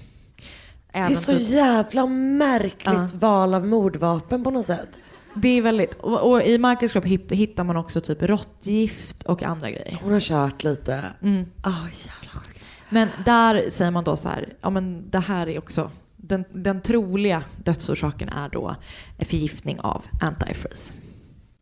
[0.92, 3.08] Det är Även så typ- jävla märkligt Ja.
[3.14, 4.90] val av mordvapen på något sätt.
[5.36, 9.70] Det är väldigt, och, och i Michaels kropp hittar man också typ råttgift och andra
[9.70, 10.00] grejer.
[10.04, 11.04] Hon har kört lite.
[11.22, 11.46] Mm.
[11.66, 12.51] Åh jävla sjukt.
[12.92, 16.82] Men där säger man då så här, ja men det här är också, den, den
[16.82, 18.76] troliga dödsorsaken är då
[19.20, 20.94] förgiftning av antifreeze.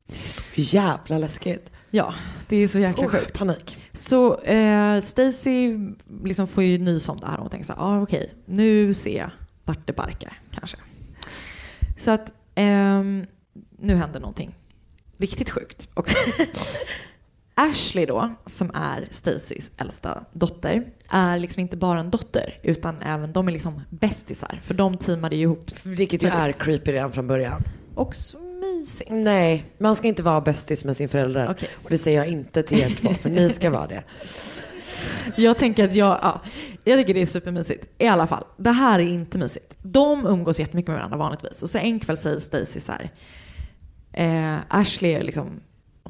[0.07, 1.71] Så jävla läskigt.
[1.91, 2.13] Ja,
[2.47, 3.39] det är så jäkla Oh, sjukt.
[3.39, 3.77] panik.
[3.93, 5.77] Så eh, Stacy
[6.23, 9.17] liksom får ju nys om det här och tänker så här, ah, okej, nu ser
[9.17, 9.31] jag
[9.65, 10.77] vart det barkar kanske.
[11.97, 13.25] Så att ehm,
[13.79, 14.55] nu händer någonting
[15.17, 16.15] riktigt sjukt också.
[17.59, 23.33] Ashley då, som är Stacys äldsta dotter, är liksom inte bara en dotter utan även
[23.33, 25.71] de är liksom bästisar för de teamade ju ihop.
[25.83, 27.63] Vilket ju är creepy redan från början.
[27.95, 29.11] Och så mysigt.
[29.11, 31.47] Nej, man ska inte vara bästis med sin förälder.
[31.51, 31.69] Okej.
[31.83, 34.03] Och det säger jag inte till er två, för ni ska vara det.
[35.35, 36.41] Jag tänker att jag, ja,
[36.83, 37.85] jag tycker det är supermysigt.
[37.97, 39.77] I alla fall, det här är inte mysigt.
[39.81, 41.63] De umgås jättemycket med varandra vanligtvis.
[41.63, 43.11] Och så en kväll säger Stacy så här.
[44.13, 45.59] Eh, Ashley är liksom,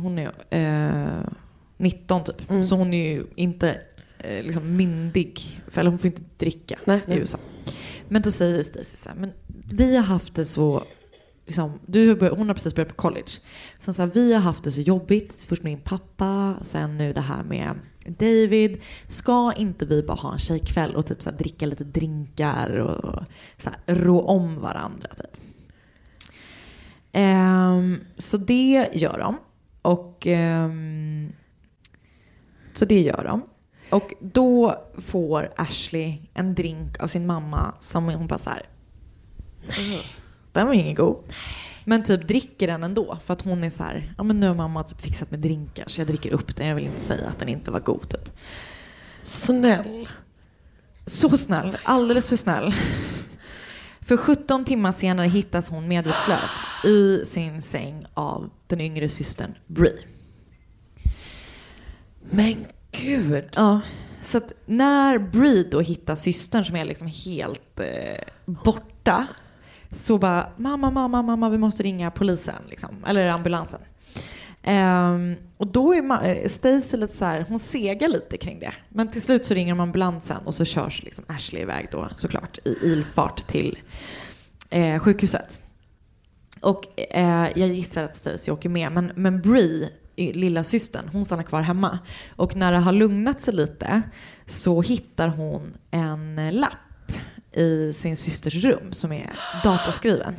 [0.04, 1.32] hon är eh,
[1.78, 2.50] 19 typ.
[2.50, 2.64] Mm.
[2.64, 3.82] Så hon är ju inte
[4.18, 5.40] eh, liksom myndig.
[5.68, 7.18] För, eller hon får inte dricka Nej, i nej.
[7.18, 7.38] USA.
[8.08, 9.32] Men då säger Stacy så här, men
[9.70, 10.84] vi har haft det så
[11.46, 13.32] Liksom, du, hon har precis börjat på college.
[13.80, 15.46] Sen så här, vi har haft det så jobbigt.
[15.50, 17.76] Först med din pappa, sen nu det här med
[18.06, 22.78] David, ska inte vi bara ha en tjejkväll och typ så här dricka lite drinkar
[22.78, 23.24] och
[23.58, 25.42] så här rå om varandra typ.
[27.12, 29.38] Ehm, så det gör de.
[29.82, 31.34] Och ehm,
[32.74, 33.44] så det gör de.
[33.90, 38.62] Och då får Ashley en drink av sin mamma som hon bara så här.
[40.52, 41.18] Den var ingen god.
[41.86, 44.56] Men typ dricker den ändå för att hon är så här, ja men nu har
[44.56, 46.68] mamma typ fixat med drinkar så jag dricker upp den.
[46.68, 48.30] Jag vill inte säga att den inte var god typ.
[49.24, 50.10] Snäll.
[51.06, 52.74] Så snäll, alldeles för snäll.
[54.10, 56.52] För 17 timmar senare hittas hon medvetslös
[56.86, 59.98] i sin säng av den yngre systern Brie.
[62.22, 63.50] Men gud.
[63.56, 63.82] Ja,
[64.22, 69.28] så att när Brie då hittar systern som är liksom helt eh, borta
[69.92, 73.80] så bara mamma, mamma, mamma, vi måste ringa polisen liksom, eller ambulansen.
[74.68, 78.74] Um, och då är eh, Stacey lite så här, hon segar lite kring det.
[78.90, 82.58] Men till slut så ringer de ambulansen och så körs liksom Ashley iväg då såklart
[82.66, 83.80] i ilfart till
[84.70, 85.60] eh, sjukhuset.
[86.62, 91.44] Och eh, jag gissar att Stacey åker med, men, men Bree, lilla systern, hon stannar
[91.44, 92.00] kvar hemma.
[92.36, 94.02] Och när det har lugnat sig lite
[94.46, 97.12] så hittar hon en lapp
[97.54, 99.34] i sin systers rum som är
[99.64, 100.36] dataskriven.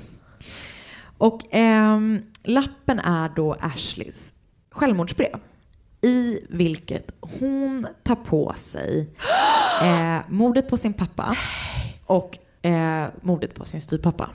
[1.21, 4.33] Och ehm, lappen är då Ashleys
[4.71, 5.41] självmordsbrev.
[6.01, 9.09] I vilket hon tar på sig
[9.83, 11.37] eh, mordet på sin pappa
[12.07, 14.31] och eh, mordet på sin styvpappa.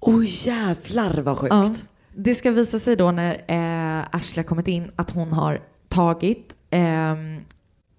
[0.00, 1.54] Oj jävlar vad sjukt.
[1.54, 1.74] Ja.
[2.14, 6.56] Det ska visa sig då när eh, Ashley har kommit in att hon har tagit
[6.70, 7.40] ehm,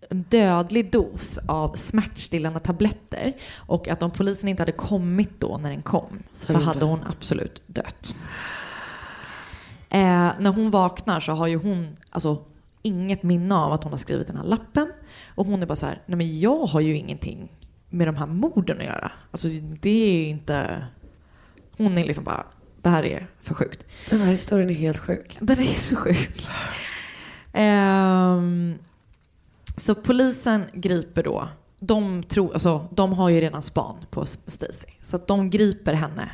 [0.09, 5.69] en dödlig dos av smärtstillande tabletter och att om polisen inte hade kommit då när
[5.69, 8.15] den kom så, Så hade hon absolut dött.
[9.89, 12.43] Eh, när hon vaknar så har ju hon alltså,
[12.81, 14.91] inget minne av att hon har skrivit den här lappen
[15.35, 17.51] och hon är bara så här, nej men jag har ju ingenting
[17.89, 19.11] med de här morden att göra.
[19.31, 19.47] Alltså
[19.81, 20.85] det är ju inte...
[21.77, 22.45] Hon är liksom bara,
[22.81, 23.85] det här är för sjukt.
[24.09, 25.37] Den här historien är helt sjuk.
[25.39, 26.47] Den är så sjuk.
[27.53, 28.75] Ehm,
[29.79, 31.47] så polisen griper då,
[31.79, 34.87] de, tror, alltså, de har ju redan span på Stacy.
[35.01, 36.31] Så de griper henne.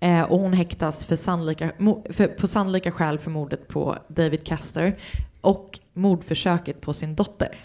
[0.00, 1.70] Eh, och hon häktas för sannolika,
[2.10, 4.98] för, på sannolika skäl för mordet på David Castor
[5.40, 7.64] och mordförsöket på sin dotter.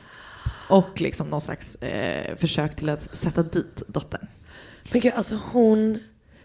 [0.70, 4.28] Och liksom någon slags eh, försök till att sätta dit dottern.
[4.92, 6.00] Men gud, alltså hon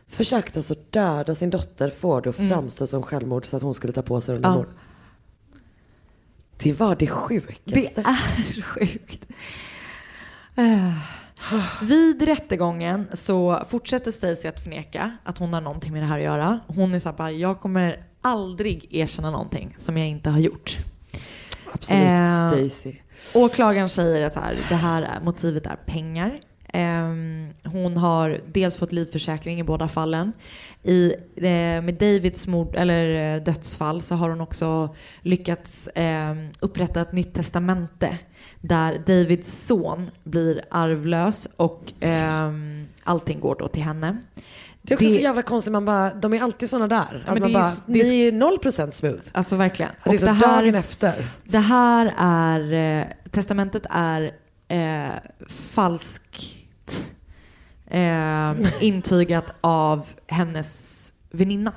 [0.09, 2.51] försökte alltså döda sin dotter, få det att Mm.
[2.51, 4.37] framstå som självmord så att hon skulle ta på sig Ja.
[4.37, 4.69] under mord.
[6.63, 7.61] Det var det sjukaste.
[7.75, 9.27] Det är sjukt.
[10.57, 10.93] Eh.
[11.83, 16.25] Vid rättegången så fortsätter Stacey att förneka att hon har någonting med det här att
[16.25, 16.61] göra.
[16.67, 20.79] Hon är så här bara, jag kommer aldrig erkänna någonting som jag inte har gjort.
[21.73, 22.97] Absolut, Eh, Stacey.
[23.35, 26.41] Åklagaren säger så här, det här är, motivet är pengar.
[26.73, 30.33] Ehm, hon har dels fått livförsäkring i båda fallen.
[30.83, 31.43] I, eh,
[31.83, 37.35] med Davids mord, eller eh, dödsfall så har hon också lyckats eh, upprätta ett nytt
[37.35, 38.19] testamente
[38.61, 44.17] där Davids son blir arvlös och ehm, allting går då till henne.
[44.83, 47.23] Det är också så jävla konstigt, man bara, de är alltid sådana där.
[47.27, 49.21] Ja, att man det är- bara, det är- ni är noll procent smooth.
[49.33, 49.91] Alltså verkligen.
[50.03, 51.27] Att det är så dagen efter.
[51.45, 54.31] Det här är, eh, testamentet är
[54.69, 55.15] eh,
[56.93, 57.15] falskt
[57.91, 61.73] eh, intygat av hennes väninna.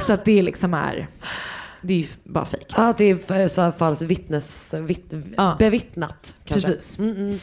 [0.00, 1.08] Så att det liksom är,
[1.82, 2.74] det är ju bara fejk.
[2.76, 5.12] Ja, att det är så fall vittnes, vitt,
[5.58, 6.34] bevittnat.
[6.44, 6.68] Kanske.
[6.68, 6.98] Precis.
[6.98, 7.38] Mm, mm.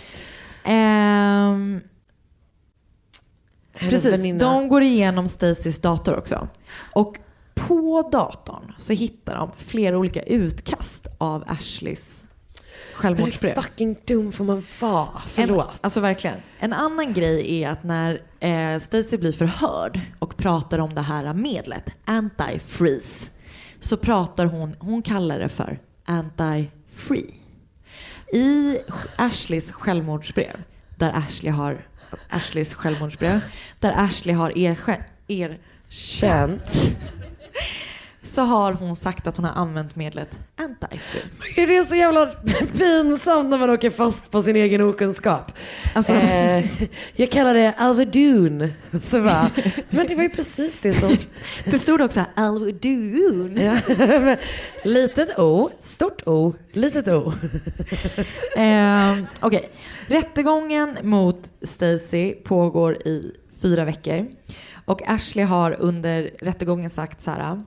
[0.63, 1.81] Ehm,
[3.73, 4.39] Hennes precis, väninna.
[4.39, 6.47] de går igenom Stacys dator också.
[6.95, 7.17] Och
[7.55, 12.25] på datorn så hittar de flera olika utkast av Ashleys
[12.93, 13.55] självmordsbrev.
[13.55, 15.21] Hur fucking dum får man vara?
[15.27, 15.69] Förlåt.
[15.69, 16.37] En, alltså verkligen.
[16.59, 21.33] En annan grej är att när eh, Stacey blir förhörd och pratar om det här
[21.33, 23.29] medlet, anti-freeze,
[23.79, 27.31] så pratar hon, hon kallar det för anti-free.
[28.33, 28.77] I
[29.15, 30.63] Ashleys självmordsbrev,
[30.97, 31.87] där Ashley har
[32.29, 33.39] Ashleys självmordsbrev,
[33.79, 36.71] där Ashley har erkä- erkänt
[38.23, 41.23] så har hon sagt att hon har använt medlet anti-free.
[41.55, 42.25] Gud, Det är så jävla
[42.77, 45.51] pinsamt när man åker fast på sin egen okunskap.
[45.93, 46.65] Alltså- Eh,
[47.15, 48.67] jag kallar det Alvedon.
[49.01, 49.17] Så
[49.89, 51.17] men det var ju precis det som...
[51.65, 53.57] Det stod också Alvedon.
[53.61, 53.75] Ja,
[54.83, 57.33] litet O, stort O, litet O.
[58.57, 59.69] Eh, Okej,
[60.07, 64.27] rättegången mot Stacy pågår i fyra veckor.
[64.85, 67.61] Och Ashley har under rättegången sagt så här.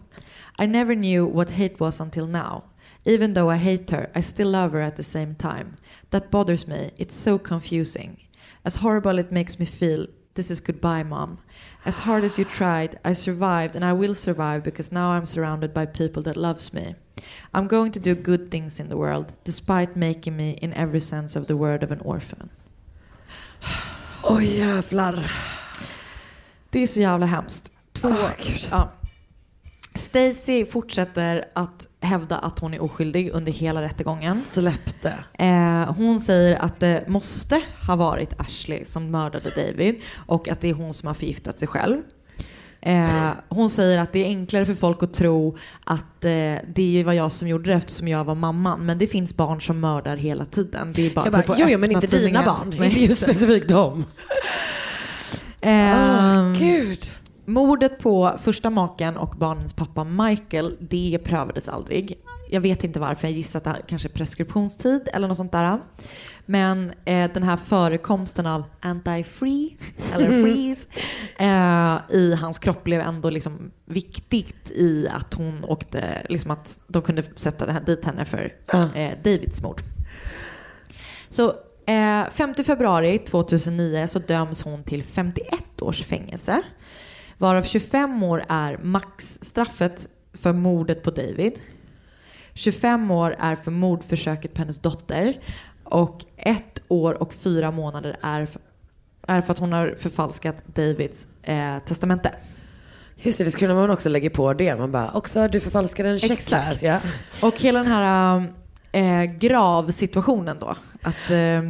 [0.58, 2.64] I never knew what hate was until now.
[3.04, 5.76] Even though I hate her, I still love her at the same time.
[6.10, 6.90] That bothers me.
[6.98, 8.18] It's so confusing.
[8.64, 11.38] As horrible it makes me feel, this is goodbye, mom.
[11.84, 15.72] As hard as you tried, I survived and I will survive because now I'm surrounded
[15.72, 16.94] by people that loves me.
[17.54, 21.36] I'm going to do good things in the world, despite making me, in every sense
[21.36, 22.50] of the word, of an orphan.
[24.22, 25.32] Oj oh, jävlar.
[26.70, 27.72] Det är så jävla hemskt.
[27.92, 28.14] Två,
[28.70, 28.92] ja.
[29.96, 34.34] Stacy fortsätter att hävda att hon är oskyldig under hela rättegången.
[34.34, 35.44] Släpp det.
[35.44, 40.70] Eh, hon säger att det måste ha varit Ashley som mördade David och att det
[40.70, 42.02] är hon som har förgiftat sig själv.
[42.80, 47.12] Eh, hon säger att det är enklare för folk att tro att eh, det var
[47.12, 48.86] jag som gjorde det eftersom jag var mamman.
[48.86, 50.92] Men det finns barn som mördar hela tiden.
[50.92, 52.74] Det är bara Jag bara, på jo, jo men inte dina barn.
[52.78, 52.88] Nej.
[52.88, 54.04] Inte just specifikt dem.
[55.60, 57.10] Ehm, Gud.
[57.48, 62.18] Mordet på första maken och barnens pappa Michael, det prövades aldrig.
[62.50, 65.80] Jag vet inte varför, jag gissar att det kanske är preskriptionstid eller något sånt där.
[66.46, 69.76] Men eh, den här förekomsten av anti-free,
[70.14, 70.88] eller freeze,
[71.38, 77.02] eh, i hans kropp blev ändå liksom viktigt i att hon åkte, liksom att de
[77.02, 78.54] kunde sätta det här dit henne för
[78.94, 79.82] eh, Davids mord.
[81.28, 81.48] Så
[81.86, 86.62] eh, 5 februari 2009 så döms hon till 51 års fängelse.
[87.38, 91.60] Varav 25 år är maxstraffet för mordet på David.
[92.54, 95.40] 25 år är för mordförsöket på hennes dotter.
[95.84, 98.62] Och ett år och fyra månader är för,
[99.26, 102.32] är för att hon har förfalskat Davids eh, testamente.
[103.16, 104.76] Just det, det skulle man också lägga på det.
[104.76, 106.78] Man bara, också du förfalskade en check här.
[106.80, 107.00] Ja.
[107.42, 108.44] Och hela den här
[108.96, 110.76] äh, gravsituationen då.
[111.02, 111.62] Att, eh,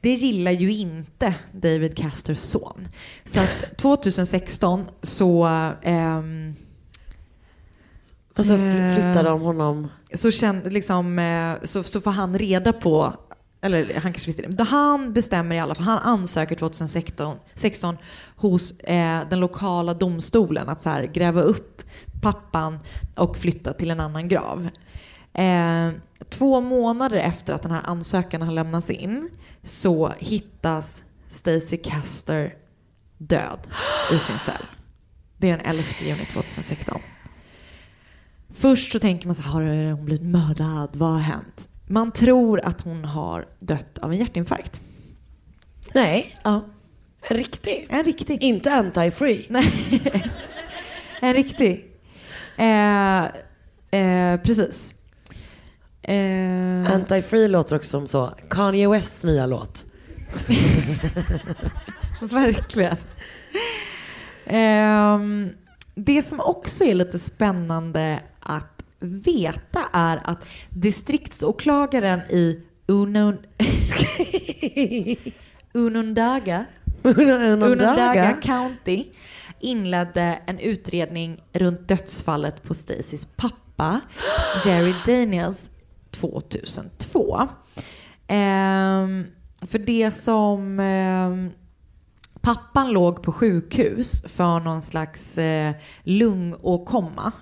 [0.00, 2.88] det gillar ju inte David Casters son.
[3.24, 5.44] Så att 2016 så...
[5.82, 6.54] ehm,
[8.38, 9.88] Och så eh, fly- flyttade de honom.
[10.14, 13.14] Så, kände, liksom, eh, så, så får han reda på,
[13.60, 17.96] eller han kanske visste det, men han bestämmer i alla fall, han ansöker 2016 16
[18.36, 21.82] hos eh, den lokala domstolen att så här, gräva upp
[22.22, 22.78] pappan
[23.16, 24.68] och flytta till en annan grav.
[25.34, 25.90] Eh,
[26.28, 29.28] två månader efter att den här ansökan har lämnats in
[29.62, 32.54] så hittas Stacy Caster
[33.18, 33.58] död
[34.12, 34.66] i sin cell.
[35.36, 37.00] Det är den 11 juni 2016.
[38.50, 40.96] Först så tänker man så här, har hon blivit mördad?
[40.96, 41.68] Vad har hänt?
[41.86, 44.80] Man tror att hon har dött av en hjärtinfarkt.
[45.94, 46.36] Nej.
[46.42, 46.64] Ja.
[47.22, 47.86] En riktig.
[47.88, 48.42] En riktig.
[48.42, 49.46] Inte anti-free.
[49.48, 49.92] Nej.
[51.20, 51.84] en riktig.
[52.56, 53.24] Eh,
[54.00, 54.92] eh, precis.
[56.08, 58.30] Eh, Anti-free låter också som så.
[58.50, 59.84] Kanye Wests nya låt.
[62.20, 62.96] Verkligen.
[64.46, 65.50] Ehm,
[65.94, 73.38] det som också är lite spännande att veta är att distriktsåklagaren i Unon...
[75.72, 76.64] Unondaga,
[77.02, 79.04] Unondaga County
[79.60, 84.00] inledde en utredning runt dödsfallet på Stacys pappa
[84.64, 85.70] Jerry Daniels
[86.14, 87.48] 2002.
[88.26, 89.26] Ehm,
[89.60, 91.60] för det som eh,
[92.40, 97.32] pappan låg på sjukhus för någon slags eh, lungåkomma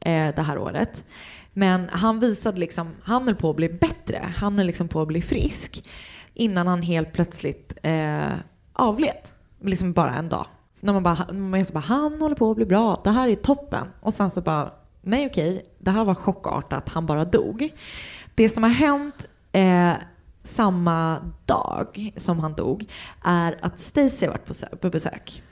[0.00, 1.04] eh, det här året.
[1.52, 5.08] Men han visade liksom, han höll på att bli bättre, han höll liksom på att
[5.08, 5.88] bli frisk
[6.34, 8.32] innan han helt plötsligt eh,
[8.72, 9.28] avled.
[9.60, 10.46] Liksom bara en dag.
[10.80, 13.34] När man bara, man så bara, han håller på att bli bra, det här är
[13.34, 13.86] toppen.
[14.00, 17.70] Och sen så bara, nej okej, det här var chockartat, han bara dog.
[18.40, 19.92] Det som har hänt eh,
[20.44, 22.86] samma dag som han dog
[23.24, 25.42] är att Stacey har varit på, sö- på besök.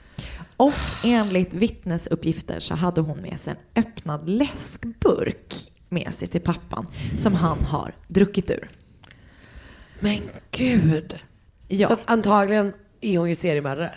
[0.57, 0.73] Och
[1.03, 6.87] enligt vittnesuppgifter så hade hon med sig en öppnad läskburk med sig till pappan
[7.19, 8.69] som han har druckit ur.
[9.99, 10.19] Men
[10.51, 11.19] gud.
[11.67, 11.87] Ja.
[11.87, 13.95] Så antagligen är hon ju seriemördare.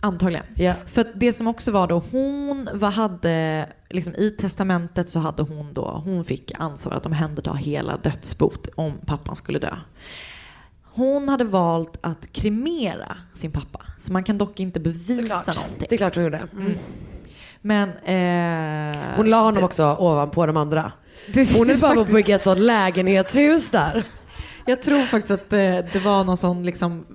[0.00, 0.46] Antagligen.
[0.54, 0.74] Ja.
[0.86, 5.72] För det som också var då, hon var, hade, liksom i testamentet så hade hon
[5.72, 9.76] då, hon fick ansvar att omhänderta hela dödsbot om pappan skulle dö.
[10.84, 15.56] Hon hade valt att kremera sin pappa, så man kan dock inte bevisa Såklart.
[15.56, 15.86] någonting.
[15.88, 16.40] Det är klart hon gjorde.
[16.52, 16.74] Mm.
[17.60, 17.88] Men...
[17.88, 20.92] Eh, Hon la honom också ovanpå de andra.
[21.34, 24.04] Det- Hon det är bara på att bygga ett sånt lägenhetshus där.
[24.66, 27.06] Jag tror faktiskt att det, det var någon sån liksom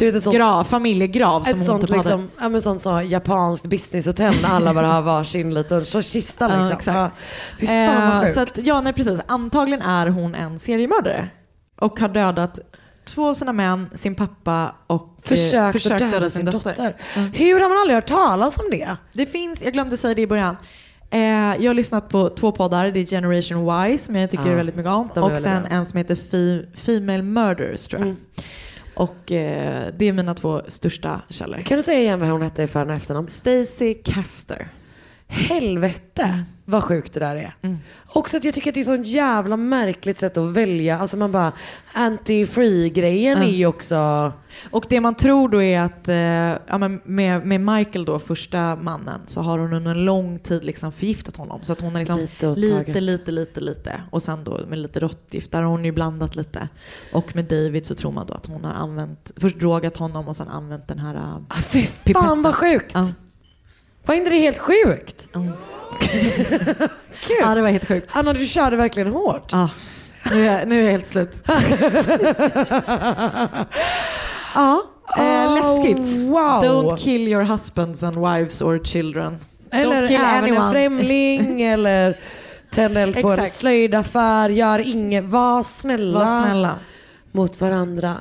[0.00, 2.02] Du vet, ett sånt, grav, familjegrav som ett hon sånt typ hade.
[2.02, 6.46] liksom, ja, men sånt så japanskt businesshotell där alla bara har varsin liten så kista
[6.46, 6.64] liksom.
[6.66, 6.86] Ja, exakt.
[6.96, 7.10] Ja.
[7.60, 8.34] Fy fan vad Eh, sjukt.
[8.34, 9.20] så att, ja, nej precis.
[9.26, 11.28] Antagligen är hon en seriemördare.
[11.80, 12.58] Och har dödat
[13.04, 16.74] två av sina män, sin pappa och eh, Försökt, att döda sin dotter.
[17.16, 17.20] Ja.
[17.34, 18.96] Hur har man aldrig hört talas om det?
[19.12, 20.56] Det finns, jag glömde säga det i början,
[21.12, 21.20] Eh,
[21.58, 22.90] jag har lyssnat på två poddar.
[22.90, 25.10] Det är Generation Y som jag tycker Ja, väldigt mycket om.
[25.10, 25.70] Och sen bra.
[25.70, 28.16] en som heter Fe- Female Murders tror jag.
[29.00, 31.58] Och eh, det är mina två största källor.
[31.58, 33.28] Kan du säga igen vad hon hette i för- och efternamn?
[33.28, 34.68] Stacy Caster.
[35.26, 37.54] Helvete vad sjukt det där är.
[37.62, 37.78] Mm.
[38.12, 40.98] Också att jag tycker att det är så jävla märkligt sätt att välja.
[40.98, 41.52] Alltså man bara,
[41.92, 43.48] anti-free-grejen Mm.
[43.48, 44.32] är ju också...
[44.70, 49.20] Och det man tror då är att eh, ja, med, med Michael då, första mannen,
[49.26, 51.60] så har hon under en lång tid liksom förgiftat honom.
[51.62, 54.02] Så att hon har liksom Lite lite, lite, lite, lite.
[54.10, 56.68] Och sen då med lite råttgift, där har hon ju blandat lite.
[57.12, 60.36] Och med David så tror man då att hon har använt, först drogat honom och
[60.36, 62.90] sen använt den här uh, Ah, fy fan vad sjukt!
[62.94, 63.08] Ja.
[64.10, 65.28] Var inte det helt sjukt?
[67.20, 67.36] Kul.
[67.40, 68.08] Ja, det var helt sjukt.
[68.12, 69.48] Anna, du körde verkligen hårt.
[69.52, 69.70] Ja,
[70.32, 71.42] nu är, jag- nu är jag helt slut.
[74.54, 74.82] ja,
[75.18, 76.16] eh, Oh, läskigt.
[76.20, 76.62] wow.
[76.64, 79.38] Don't kill your husbands and wives or children.
[79.72, 80.72] Eller Don't kill även en anyone.
[80.72, 82.16] främling eller
[82.70, 84.48] tänd eld på en slöjdaffär.
[84.48, 85.24] Gör inget.
[85.24, 86.74] Var snälla, Var snälla.
[87.32, 88.16] mot varandra.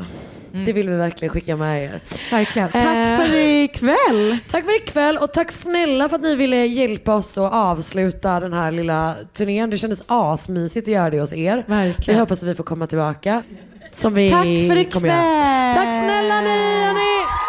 [0.66, 2.02] Det vill vi verkligen skicka med er.
[2.32, 2.70] Verkligen.
[2.70, 4.38] Tack Eh, för ikväll.
[4.52, 8.54] Tack för ikväll och tack snälla för att ni ville hjälpa oss att avsluta den
[8.54, 9.70] här lilla turnén.
[9.70, 11.64] Det kändes asmysigt att göra det hos er.
[11.68, 12.16] Verkligen.
[12.16, 13.44] Vi hoppas att vi får komma tillbaka.
[13.92, 15.76] Som vi Tack för ikväll.
[15.76, 17.49] Tack snälla ni hörni.